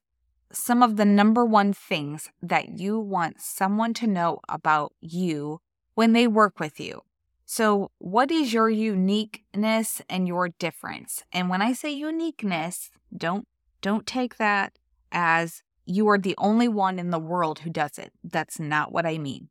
some 0.52 0.82
of 0.82 0.96
the 0.96 1.06
number 1.06 1.46
one 1.46 1.74
things 1.74 2.30
that 2.42 2.80
you 2.80 3.00
want 3.00 3.42
someone 3.42 3.94
to 3.96 4.08
know 4.08 4.40
about 4.48 4.94
you 5.02 5.60
when 5.94 6.14
they 6.14 6.28
work 6.28 6.60
with 6.60 6.80
you. 6.80 7.02
So, 7.46 7.92
what 8.00 8.32
is 8.32 8.54
your 8.54 8.70
uniqueness 8.70 10.02
and 10.10 10.28
your 10.28 10.50
difference? 10.50 11.24
And 11.32 11.50
when 11.50 11.62
I 11.62 11.74
say 11.74 11.92
uniqueness, 11.92 12.90
don't 13.16 13.48
don't 13.82 14.08
take 14.08 14.38
that 14.38 14.74
as 15.12 15.62
you 15.86 16.08
are 16.10 16.18
the 16.18 16.36
only 16.38 16.68
one 16.68 17.00
in 17.00 17.12
the 17.12 17.20
world 17.20 17.60
who 17.60 17.70
does 17.70 17.98
it. 17.98 18.12
That's 18.24 18.60
not 18.60 18.92
what 18.92 19.06
I 19.06 19.18
mean. 19.18 19.50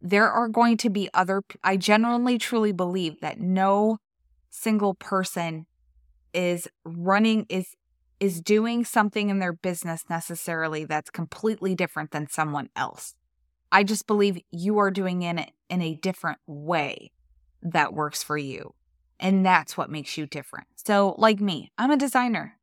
There 0.00 0.30
are 0.30 0.48
going 0.48 0.76
to 0.78 0.90
be 0.90 1.08
other 1.14 1.42
I 1.62 1.76
genuinely 1.76 2.38
truly 2.38 2.72
believe 2.72 3.20
that 3.20 3.40
no 3.40 3.98
single 4.50 4.94
person 4.94 5.66
is 6.34 6.68
running 6.84 7.46
is 7.48 7.76
is 8.18 8.40
doing 8.40 8.84
something 8.84 9.30
in 9.30 9.40
their 9.40 9.52
business 9.52 10.04
necessarily 10.08 10.84
that's 10.84 11.10
completely 11.10 11.74
different 11.74 12.12
than 12.12 12.28
someone 12.28 12.68
else. 12.76 13.14
I 13.72 13.84
just 13.84 14.06
believe 14.06 14.38
you 14.50 14.78
are 14.78 14.90
doing 14.90 15.22
it 15.22 15.50
in 15.70 15.82
a 15.82 15.94
different 15.94 16.38
way 16.46 17.10
that 17.62 17.94
works 17.94 18.22
for 18.22 18.36
you. 18.36 18.74
And 19.18 19.46
that's 19.46 19.76
what 19.76 19.90
makes 19.90 20.16
you 20.18 20.26
different. 20.26 20.66
So 20.76 21.14
like 21.16 21.40
me, 21.40 21.72
I'm 21.78 21.90
a 21.90 21.96
designer. 21.96 22.58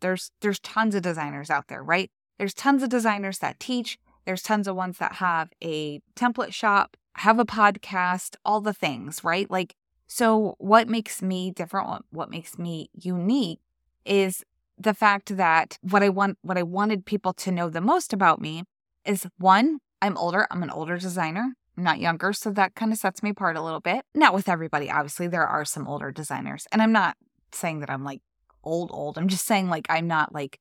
There's 0.00 0.30
there's 0.40 0.60
tons 0.60 0.94
of 0.94 1.02
designers 1.02 1.50
out 1.50 1.68
there, 1.68 1.82
right? 1.82 2.10
There's 2.38 2.54
tons 2.54 2.82
of 2.82 2.88
designers 2.88 3.38
that 3.38 3.60
teach, 3.60 3.98
there's 4.24 4.42
tons 4.42 4.66
of 4.66 4.76
ones 4.76 4.98
that 4.98 5.14
have 5.14 5.50
a 5.62 6.00
template 6.16 6.52
shop, 6.52 6.96
have 7.16 7.38
a 7.38 7.44
podcast, 7.44 8.36
all 8.44 8.60
the 8.60 8.72
things, 8.72 9.22
right? 9.22 9.50
Like 9.50 9.74
so, 10.06 10.54
what 10.58 10.88
makes 10.88 11.22
me 11.22 11.50
different, 11.50 12.04
what 12.10 12.30
makes 12.30 12.58
me 12.58 12.90
unique 12.92 13.60
is 14.04 14.44
the 14.78 14.94
fact 14.94 15.36
that 15.36 15.78
what 15.80 16.02
I 16.02 16.08
want 16.08 16.38
what 16.42 16.58
I 16.58 16.62
wanted 16.62 17.06
people 17.06 17.32
to 17.34 17.52
know 17.52 17.68
the 17.68 17.80
most 17.80 18.12
about 18.12 18.40
me 18.40 18.64
is 19.04 19.26
one, 19.38 19.78
I'm 20.02 20.16
older, 20.16 20.46
I'm 20.50 20.62
an 20.62 20.70
older 20.70 20.98
designer. 20.98 21.54
I'm 21.76 21.84
not 21.84 21.98
younger, 21.98 22.32
so 22.32 22.50
that 22.52 22.76
kind 22.76 22.92
of 22.92 22.98
sets 22.98 23.22
me 23.22 23.30
apart 23.30 23.56
a 23.56 23.62
little 23.62 23.80
bit. 23.80 24.04
Not 24.14 24.32
with 24.32 24.48
everybody, 24.48 24.90
obviously. 24.90 25.26
There 25.26 25.46
are 25.46 25.64
some 25.64 25.88
older 25.88 26.12
designers. 26.12 26.68
And 26.70 26.80
I'm 26.80 26.92
not 26.92 27.16
saying 27.50 27.80
that 27.80 27.90
I'm 27.90 28.04
like 28.04 28.20
old 28.62 28.90
old. 28.92 29.18
I'm 29.18 29.28
just 29.28 29.46
saying 29.46 29.68
like 29.68 29.86
I'm 29.88 30.06
not 30.06 30.32
like 30.32 30.60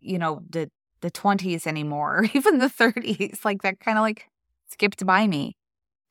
you 0.00 0.18
know, 0.18 0.42
the 0.48 0.70
the 1.00 1.10
20s 1.10 1.66
anymore 1.66 2.18
or 2.18 2.24
even 2.34 2.58
the 2.58 2.66
30s. 2.66 3.44
Like 3.44 3.62
that 3.62 3.80
kind 3.80 3.98
of 3.98 4.02
like 4.02 4.28
skipped 4.68 5.04
by 5.04 5.26
me. 5.26 5.56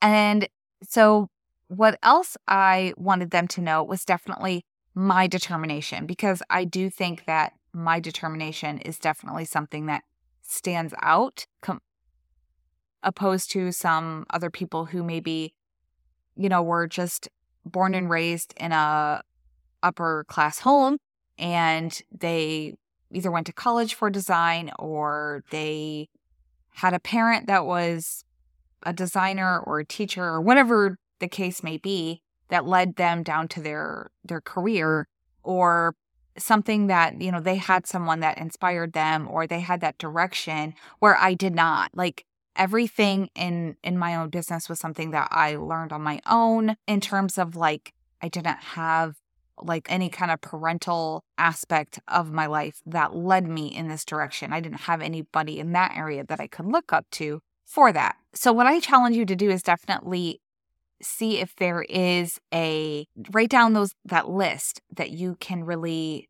And 0.02 0.47
so 0.84 1.30
what 1.67 1.97
else 2.04 2.38
I 2.47 2.93
wanted 2.97 3.32
them 3.32 3.47
to 3.50 3.62
know 3.62 3.84
was 3.84 4.06
definitely 4.06 4.63
my 4.95 5.28
determination 5.28 6.06
because 6.06 6.41
I 6.50 6.63
do 6.63 6.89
think 6.89 7.26
that 7.26 7.54
my 7.73 8.00
determination 8.00 8.80
is 8.80 8.97
definitely 8.97 9.45
something 9.45 9.86
that 9.86 10.04
stands 10.41 10.93
out 11.02 11.45
com- 11.62 11.82
opposed 13.04 13.52
to 13.52 13.71
some 13.71 14.26
other 14.32 14.50
people 14.50 14.86
who 14.86 15.04
maybe 15.04 15.54
you 16.36 16.50
know 16.50 16.63
were 16.63 16.88
just 16.88 17.30
born 17.65 17.93
and 17.93 18.10
raised 18.10 18.54
in 18.58 18.71
a 18.71 19.21
upper 19.84 20.26
class 20.28 20.60
home 20.60 20.97
and 21.38 22.02
they 22.12 22.73
either 23.12 23.32
went 23.32 23.48
to 23.48 23.54
college 23.54 23.93
for 23.93 24.10
design 24.10 24.72
or 24.80 25.43
they 25.50 26.10
had 26.76 26.93
a 26.93 27.00
parent 27.00 27.48
that 27.48 27.65
was 27.65 28.24
a 28.84 28.93
designer 28.93 29.60
or 29.60 29.80
a 29.80 29.86
teacher 29.86 30.24
or 30.24 30.41
whatever 30.41 30.98
the 31.20 31.28
case 31.28 31.63
may 31.63 31.78
be 31.78 32.22
that 32.50 32.65
led 32.65 32.96
them 32.96 33.24
down 33.24 33.48
to 33.48 33.62
their 33.62 34.12
their 34.24 34.41
career 34.41 35.08
or 35.43 35.96
something 36.38 36.88
that 36.88 37.20
you 37.22 37.32
know 37.32 37.39
they 37.39 37.56
had 37.56 37.88
someone 37.88 38.20
that 38.20 38.38
inspired 38.38 38.93
them 38.93 39.28
or 39.30 39.48
they 39.48 39.60
had 39.60 39.82
that 39.82 39.98
direction 39.98 40.74
where 41.00 41.17
I 41.17 41.34
did 41.34 41.56
not. 41.56 41.91
Like 41.93 42.26
everything 42.56 43.30
in 43.36 43.76
in 43.84 43.98
my 43.98 44.15
own 44.15 44.30
business 44.30 44.70
was 44.70 44.80
something 44.80 45.12
that 45.12 45.28
I 45.32 45.56
learned 45.56 45.91
on 45.91 46.02
my 46.02 46.22
own 46.30 46.76
in 46.88 47.02
terms 47.02 47.38
of 47.38 47.56
like 47.56 47.93
I 48.22 48.30
didn't 48.30 48.58
have 48.58 49.15
like 49.62 49.88
any 49.89 50.10
kind 50.10 50.32
of 50.32 50.41
parental 50.41 51.24
aspect 51.38 52.00
of 52.08 52.32
my 52.32 52.46
life 52.46 52.82
that 52.86 53.15
led 53.15 53.48
me 53.48 53.67
in 53.67 53.88
this 53.88 54.06
direction. 54.06 54.54
I 54.54 54.60
didn't 54.60 54.82
have 54.82 55.02
anybody 55.02 55.60
in 55.60 55.72
that 55.74 55.96
area 55.96 56.24
that 56.28 56.39
I 56.39 56.48
could 56.48 56.65
look 56.65 56.93
up 56.93 57.06
to 57.12 57.41
for 57.65 57.91
that. 57.91 58.15
So 58.34 58.54
what 58.54 58.67
I 58.67 58.80
challenge 58.80 59.15
you 59.15 59.26
to 59.26 59.36
do 59.36 59.50
is 59.50 59.62
definitely 59.63 60.41
see 61.02 61.39
if 61.39 61.56
there 61.58 61.84
is 61.84 62.39
a 62.54 63.06
write 63.32 63.50
down 63.50 63.74
those 63.74 63.93
that 64.06 64.30
list 64.30 64.82
that 64.96 65.12
you 65.12 65.36
can 65.39 65.63
really 65.63 66.28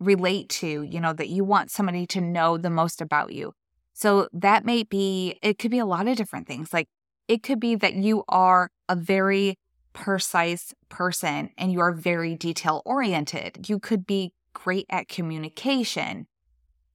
relate 0.00 0.48
to, 0.48 0.82
you 0.82 1.00
know, 1.00 1.12
that 1.12 1.28
you 1.28 1.44
want 1.44 1.70
somebody 1.70 2.06
to 2.06 2.20
know 2.20 2.56
the 2.56 2.70
most 2.70 3.00
about 3.00 3.32
you. 3.32 3.52
So 3.92 4.28
that 4.32 4.64
may 4.64 4.82
be 4.82 5.38
it 5.42 5.58
could 5.58 5.70
be 5.70 5.78
a 5.78 5.86
lot 5.86 6.08
of 6.08 6.16
different 6.16 6.46
things. 6.46 6.72
Like 6.72 6.88
it 7.28 7.42
could 7.42 7.60
be 7.60 7.74
that 7.76 7.94
you 7.94 8.24
are 8.28 8.70
a 8.88 8.96
very 8.96 9.56
precise 9.94 10.74
person 10.90 11.48
and 11.56 11.72
you 11.72 11.80
are 11.80 11.92
very 11.92 12.34
detail 12.34 12.82
oriented. 12.84 13.68
You 13.68 13.78
could 13.78 14.06
be 14.06 14.34
great 14.52 14.86
at 14.90 15.08
communication. 15.08 16.26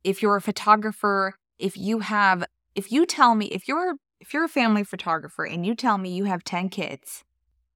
If 0.04 0.22
you're 0.22 0.36
a 0.36 0.42
photographer, 0.42 1.34
if 1.58 1.76
you 1.76 2.00
have 2.00 2.46
if 2.76 2.92
you 2.92 3.08
tell 3.08 3.34
me 3.34 3.48
if 3.48 3.68
you're 3.68 3.96
if 4.20 4.34
you're 4.34 4.46
a 4.46 4.50
family 4.50 4.84
photographer 4.84 5.46
and 5.46 5.66
you 5.66 5.74
tell 5.74 5.98
me 5.98 6.12
you 6.14 6.26
have 6.26 6.44
10 6.44 6.70
kids, 6.70 7.24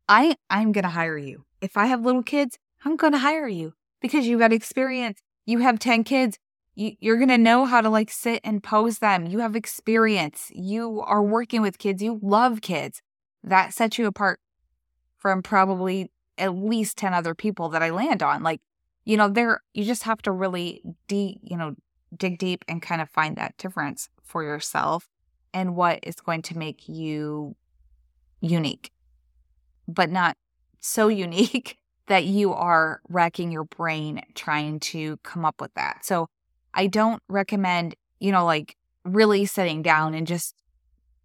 I 0.08 0.36
I'm 0.50 0.72
going 0.72 0.84
to 0.84 0.90
hire 0.90 1.18
you. 1.18 1.46
If 1.62 1.78
I 1.78 1.88
have 1.88 2.06
little 2.06 2.24
kids, 2.24 2.60
I'm 2.86 2.98
going 2.98 3.14
to 3.14 3.20
hire 3.20 3.48
you 3.48 3.74
because 4.02 4.28
you've 4.28 4.40
got 4.40 4.54
experience. 4.54 5.20
You 5.46 5.60
have 5.60 5.80
10 5.80 6.04
kids. 6.04 6.38
You, 6.76 6.94
you're 7.00 7.18
going 7.18 7.30
to 7.30 7.38
know 7.38 7.66
how 7.66 7.82
to 7.82 7.90
like 7.90 8.12
sit 8.12 8.42
and 8.44 8.64
pose 8.64 9.00
them. 9.00 9.26
You 9.26 9.40
have 9.40 9.56
experience. 9.56 10.52
You 10.54 11.02
are 11.02 11.24
working 11.24 11.62
with 11.62 11.78
kids. 11.78 12.02
You 12.02 12.20
love 12.22 12.62
kids. 12.62 13.02
That 13.44 13.74
sets 13.74 13.98
you 13.98 14.08
apart 14.08 14.40
from 15.24 15.42
probably 15.42 16.12
at 16.38 16.54
least 16.54 16.98
10 16.98 17.14
other 17.14 17.34
people 17.34 17.70
that 17.70 17.82
I 17.82 17.90
land 17.90 18.22
on. 18.22 18.44
Like, 18.44 18.62
you 19.06 19.18
know, 19.18 19.30
there, 19.30 19.62
you 19.74 19.84
just 19.86 20.04
have 20.04 20.22
to 20.24 20.32
really 20.32 20.84
deep, 21.08 21.40
you 21.42 21.58
know, 21.58 21.76
dig 22.16 22.38
deep 22.38 22.64
and 22.68 22.82
kind 22.82 23.02
of 23.02 23.10
find 23.10 23.38
that 23.38 23.58
difference 23.58 24.10
for 24.24 24.44
yourself 24.44 25.08
and 25.54 25.76
what 25.76 26.00
is 26.04 26.16
going 26.16 26.42
to 26.44 26.58
make 26.58 26.88
you 26.88 27.56
unique, 28.42 28.92
but 29.88 30.12
not 30.12 30.38
so 30.80 31.08
unique 31.26 31.78
that 32.08 32.26
you 32.26 32.54
are 32.54 33.02
racking 33.08 33.50
your 33.50 33.64
brain 33.64 34.22
trying 34.36 34.78
to 34.78 35.18
come 35.24 35.46
up 35.46 35.62
with 35.62 35.74
that. 35.76 36.06
So 36.06 36.28
I 36.74 36.88
don't 36.88 37.24
recommend, 37.30 37.96
you 38.20 38.32
know, 38.32 38.44
like 38.46 38.76
really 39.06 39.46
sitting 39.46 39.82
down 39.82 40.14
and 40.14 40.28
just 40.28 40.54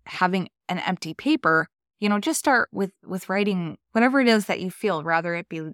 having 0.07 0.49
an 0.69 0.79
empty 0.79 1.15
paper. 1.15 1.69
You 2.01 2.09
know, 2.09 2.19
just 2.19 2.39
start 2.39 2.69
with 2.73 2.93
with 3.05 3.29
writing 3.29 3.79
whatever 3.93 4.21
it 4.21 4.29
is 4.29 4.47
that 4.47 4.61
you 4.61 4.71
feel, 4.71 5.03
rather 5.03 5.35
it 5.35 5.49
be 5.49 5.73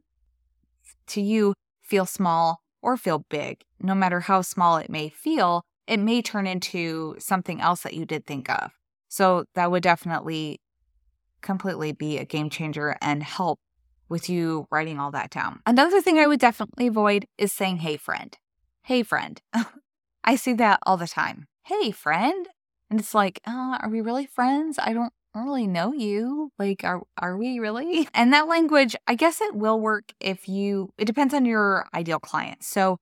to 1.09 1.21
you 1.21 1.55
feel 1.83 2.07
small 2.07 2.61
or 2.83 2.97
feel 2.97 3.25
big. 3.29 3.63
No 3.81 3.95
matter 3.95 4.21
how 4.21 4.43
small 4.43 4.77
it 4.77 4.91
may 4.91 5.09
feel, 5.09 5.63
it 5.87 5.99
may 5.99 6.23
turn 6.23 6.47
into 6.47 7.17
something 7.19 7.61
else 7.61 7.83
that 7.83 7.95
you 7.95 8.05
did 8.05 8.27
think 8.27 8.49
of. 8.49 8.73
So 9.09 9.45
that 9.55 9.71
would 9.71 9.83
definitely 9.83 10.61
completely 11.41 11.93
be 11.93 12.19
a 12.19 12.25
game 12.25 12.51
changer 12.51 12.97
and 13.01 13.23
help 13.23 13.59
with 14.09 14.29
you 14.29 14.67
writing 14.71 14.99
all 14.99 15.11
that 15.11 15.31
down. 15.31 15.61
Another 15.67 16.01
thing 16.01 16.19
I 16.19 16.27
would 16.27 16.41
definitely 16.41 16.87
avoid 16.87 17.27
is 17.39 17.53
saying, 17.53 17.79
hey, 17.79 17.97
friend. 17.97 18.37
Hey, 18.83 19.03
friend. 19.03 19.41
I 20.25 20.37
see 20.37 20.55
that 20.55 20.81
all 20.85 20.97
the 20.97 21.07
time. 21.07 21.47
Hey, 21.65 21.91
friend. 21.91 22.49
And 22.91 23.01
it's 23.01 23.15
like, 23.15 23.41
uh, 23.47 23.79
are 23.81 23.89
we 23.89 24.01
really 24.01 24.27
friends? 24.27 24.79
I 24.79 24.93
don't 24.93 25.13
really 25.43 25.67
know 25.67 25.93
you. 25.93 26.53
Like, 26.59 26.85
are, 26.85 27.03
are 27.19 27.37
we 27.37 27.59
really? 27.59 28.09
And 28.15 28.33
that 28.33 28.49
language, 28.49 28.95
I 29.07 29.15
guess 29.15 29.41
it 29.41 29.55
will 29.55 29.81
work 29.81 30.13
if 30.21 30.49
you, 30.49 30.91
it 30.99 31.07
depends 31.07 31.35
on 31.35 31.45
your 31.45 31.87
ideal 31.95 32.21
client. 32.21 32.63
So 32.63 32.99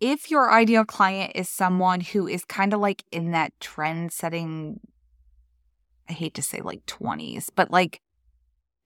if 0.00 0.30
your 0.30 0.52
ideal 0.52 0.84
client 0.84 1.32
is 1.34 1.48
someone 1.48 2.00
who 2.00 2.28
is 2.28 2.44
kind 2.44 2.72
of 2.72 2.80
like 2.80 3.04
in 3.10 3.30
that 3.32 3.58
trend 3.60 4.12
setting, 4.12 4.80
I 6.08 6.12
hate 6.12 6.34
to 6.34 6.42
say 6.42 6.60
like 6.60 6.84
20s, 6.86 7.48
but 7.54 7.70
like 7.70 8.00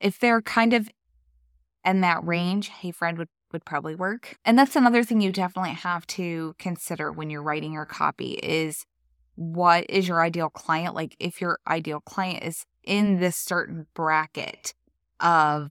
if 0.00 0.18
they're 0.18 0.42
kind 0.42 0.74
of 0.74 0.88
in 1.84 2.00
that 2.02 2.24
range, 2.24 2.68
hey 2.68 2.90
friend 2.90 3.18
would 3.18 3.28
would 3.52 3.64
probably 3.64 3.94
work. 3.94 4.36
And 4.44 4.58
that's 4.58 4.76
another 4.76 5.02
thing 5.02 5.20
you 5.20 5.32
definitely 5.32 5.72
have 5.72 6.06
to 6.08 6.54
consider 6.58 7.10
when 7.10 7.30
you're 7.30 7.42
writing 7.42 7.72
your 7.72 7.86
copy 7.86 8.32
is 8.42 8.84
what 9.36 9.86
is 9.88 10.08
your 10.08 10.20
ideal 10.20 10.50
client? 10.50 10.94
Like 10.94 11.16
if 11.18 11.40
your 11.40 11.58
ideal 11.66 12.00
client 12.00 12.44
is 12.44 12.66
in 12.84 13.20
this 13.20 13.36
certain 13.36 13.86
bracket 13.94 14.74
of 15.20 15.68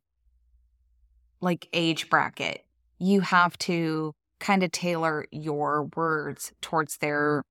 like 1.41 1.67
age 1.74 2.10
bracket, 2.10 2.65
you 3.00 3.22
have 3.22 3.58
to 3.60 4.13
kind 4.39 4.63
of 4.63 4.72
tailor 4.72 5.26
your 5.32 5.89
words 5.96 6.52
towards 6.62 6.98
their 6.98 7.43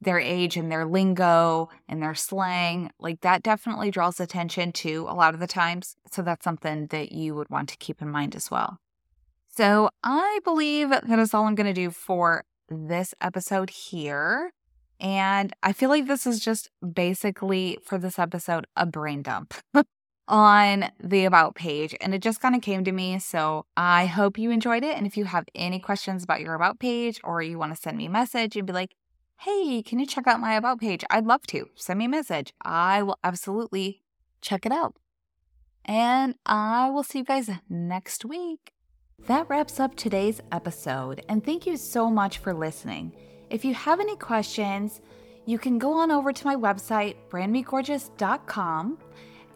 their 0.00 0.18
age 0.18 0.56
and 0.56 0.70
their 0.70 0.84
lingo 0.84 1.68
and 1.88 2.02
their 2.02 2.14
slang. 2.14 2.90
Like 2.98 3.20
that 3.20 3.42
definitely 3.42 3.92
draws 3.92 4.18
attention 4.18 4.72
to 4.72 5.06
a 5.08 5.14
lot 5.14 5.32
of 5.32 5.38
the 5.38 5.46
times 5.46 5.94
so 6.10 6.22
that's 6.22 6.42
something 6.42 6.88
that 6.88 7.12
you 7.12 7.36
would 7.36 7.48
want 7.50 7.68
to 7.68 7.76
keep 7.76 8.02
in 8.02 8.08
mind 8.08 8.34
as 8.34 8.50
well. 8.50 8.78
So 9.48 9.90
i 10.02 10.40
believe 10.44 10.90
that 10.90 11.18
is 11.18 11.34
all 11.34 11.46
i'm 11.46 11.54
going 11.54 11.66
to 11.66 11.72
do 11.72 11.90
for 11.90 12.44
this 12.68 13.14
episode 13.20 13.70
here 13.70 14.52
and 15.02 15.52
i 15.62 15.72
feel 15.72 15.90
like 15.90 16.06
this 16.06 16.26
is 16.26 16.40
just 16.40 16.70
basically 16.94 17.76
for 17.84 17.98
this 17.98 18.18
episode 18.18 18.66
a 18.74 18.86
brain 18.86 19.20
dump 19.20 19.52
on 20.28 20.90
the 20.98 21.24
About 21.24 21.54
page, 21.54 21.94
and 22.00 22.14
it 22.14 22.22
just 22.22 22.40
kind 22.40 22.54
of 22.54 22.62
came 22.62 22.84
to 22.84 22.92
me. 22.92 23.18
So 23.18 23.66
I 23.76 24.06
hope 24.06 24.38
you 24.38 24.50
enjoyed 24.50 24.84
it. 24.84 24.96
And 24.96 25.06
if 25.06 25.16
you 25.16 25.26
have 25.26 25.44
any 25.54 25.78
questions 25.78 26.24
about 26.24 26.40
your 26.40 26.54
About 26.54 26.78
page 26.78 27.20
or 27.22 27.42
you 27.42 27.58
want 27.58 27.74
to 27.74 27.80
send 27.80 27.98
me 27.98 28.06
a 28.06 28.10
message 28.10 28.56
and 28.56 28.66
be 28.66 28.72
like, 28.72 28.94
hey, 29.40 29.82
can 29.82 29.98
you 29.98 30.06
check 30.06 30.26
out 30.26 30.40
my 30.40 30.54
About 30.54 30.80
page? 30.80 31.04
I'd 31.10 31.26
love 31.26 31.46
to. 31.48 31.68
Send 31.74 31.98
me 31.98 32.06
a 32.06 32.08
message. 32.08 32.52
I 32.62 33.02
will 33.02 33.18
absolutely 33.22 34.02
check 34.40 34.64
it 34.64 34.72
out. 34.72 34.96
And 35.84 36.36
I 36.46 36.90
will 36.90 37.02
see 37.02 37.18
you 37.18 37.24
guys 37.24 37.50
next 37.68 38.24
week. 38.24 38.72
That 39.26 39.48
wraps 39.48 39.78
up 39.78 39.94
today's 39.94 40.40
episode, 40.50 41.24
and 41.28 41.44
thank 41.44 41.64
you 41.64 41.76
so 41.76 42.10
much 42.10 42.38
for 42.38 42.52
listening. 42.52 43.12
If 43.52 43.66
you 43.66 43.74
have 43.74 44.00
any 44.00 44.16
questions, 44.16 45.02
you 45.44 45.58
can 45.58 45.78
go 45.78 45.92
on 45.92 46.10
over 46.10 46.32
to 46.32 46.46
my 46.46 46.56
website, 46.56 47.16
brandmegorgeous.com 47.28 48.98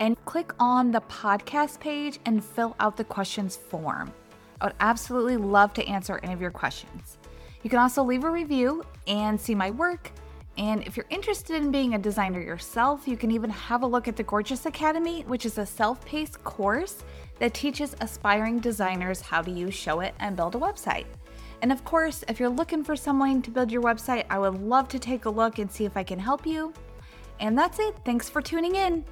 and 0.01 0.25
click 0.27 0.53
on 0.61 0.91
the 0.91 1.01
podcast 1.01 1.81
page 1.81 2.19
and 2.27 2.45
fill 2.45 2.77
out 2.79 2.99
the 2.99 3.05
questions 3.05 3.57
form. 3.57 4.13
I 4.61 4.67
would 4.67 4.75
absolutely 4.81 5.39
love 5.39 5.73
to 5.73 5.87
answer 5.87 6.21
any 6.23 6.35
of 6.35 6.43
your 6.43 6.51
questions. 6.51 7.17
You 7.63 7.71
can 7.71 7.79
also 7.79 8.03
leave 8.03 8.25
a 8.25 8.31
review 8.31 8.85
and 9.07 9.41
see 9.41 9.55
my 9.55 9.71
work. 9.71 10.13
And 10.59 10.87
if 10.87 10.99
you're 10.99 11.07
interested 11.09 11.57
in 11.57 11.71
being 11.71 11.95
a 11.95 11.99
designer 11.99 12.43
yourself, 12.43 13.09
you 13.09 13.17
can 13.17 13.31
even 13.31 13.49
have 13.49 13.83
a 13.83 13.87
look 13.87 14.09
at 14.09 14.17
the 14.17 14.23
Gorgeous 14.25 14.67
Academy, 14.67 15.23
which 15.23 15.47
is 15.47 15.57
a 15.57 15.65
self 15.65 16.05
paced 16.05 16.45
course 16.45 17.03
that 17.39 17.55
teaches 17.55 17.97
aspiring 18.03 18.59
designers 18.59 19.23
how 19.23 19.41
to 19.41 19.51
use 19.51 19.75
Showit 19.75 20.13
and 20.21 20.37
build 20.37 20.55
a 20.55 20.59
website. 20.59 21.07
And 21.63 21.73
of 21.73 21.85
course, 21.85 22.25
if 22.29 22.39
you're 22.39 22.49
looking 22.49 22.85
for 22.85 22.97
someone 22.97 23.43
to 23.43 23.51
build 23.51 23.73
your 23.73 23.83
website, 23.83 24.25
I 24.31 24.39
would 24.39 24.61
love 24.61 24.89
to 24.89 24.99
take 24.99 25.25
a 25.25 25.31
look 25.31 25.59
and 25.59 25.71
see 25.71 25.85
if 25.85 25.97
I 25.97 26.03
can 26.03 26.19
help 26.19 26.47
you. 26.47 26.73
And 27.41 27.57
that's 27.59 27.79
it. 27.79 27.97
Thanks 28.05 28.29
for 28.29 28.41
tuning 28.43 28.75
in. 28.77 29.05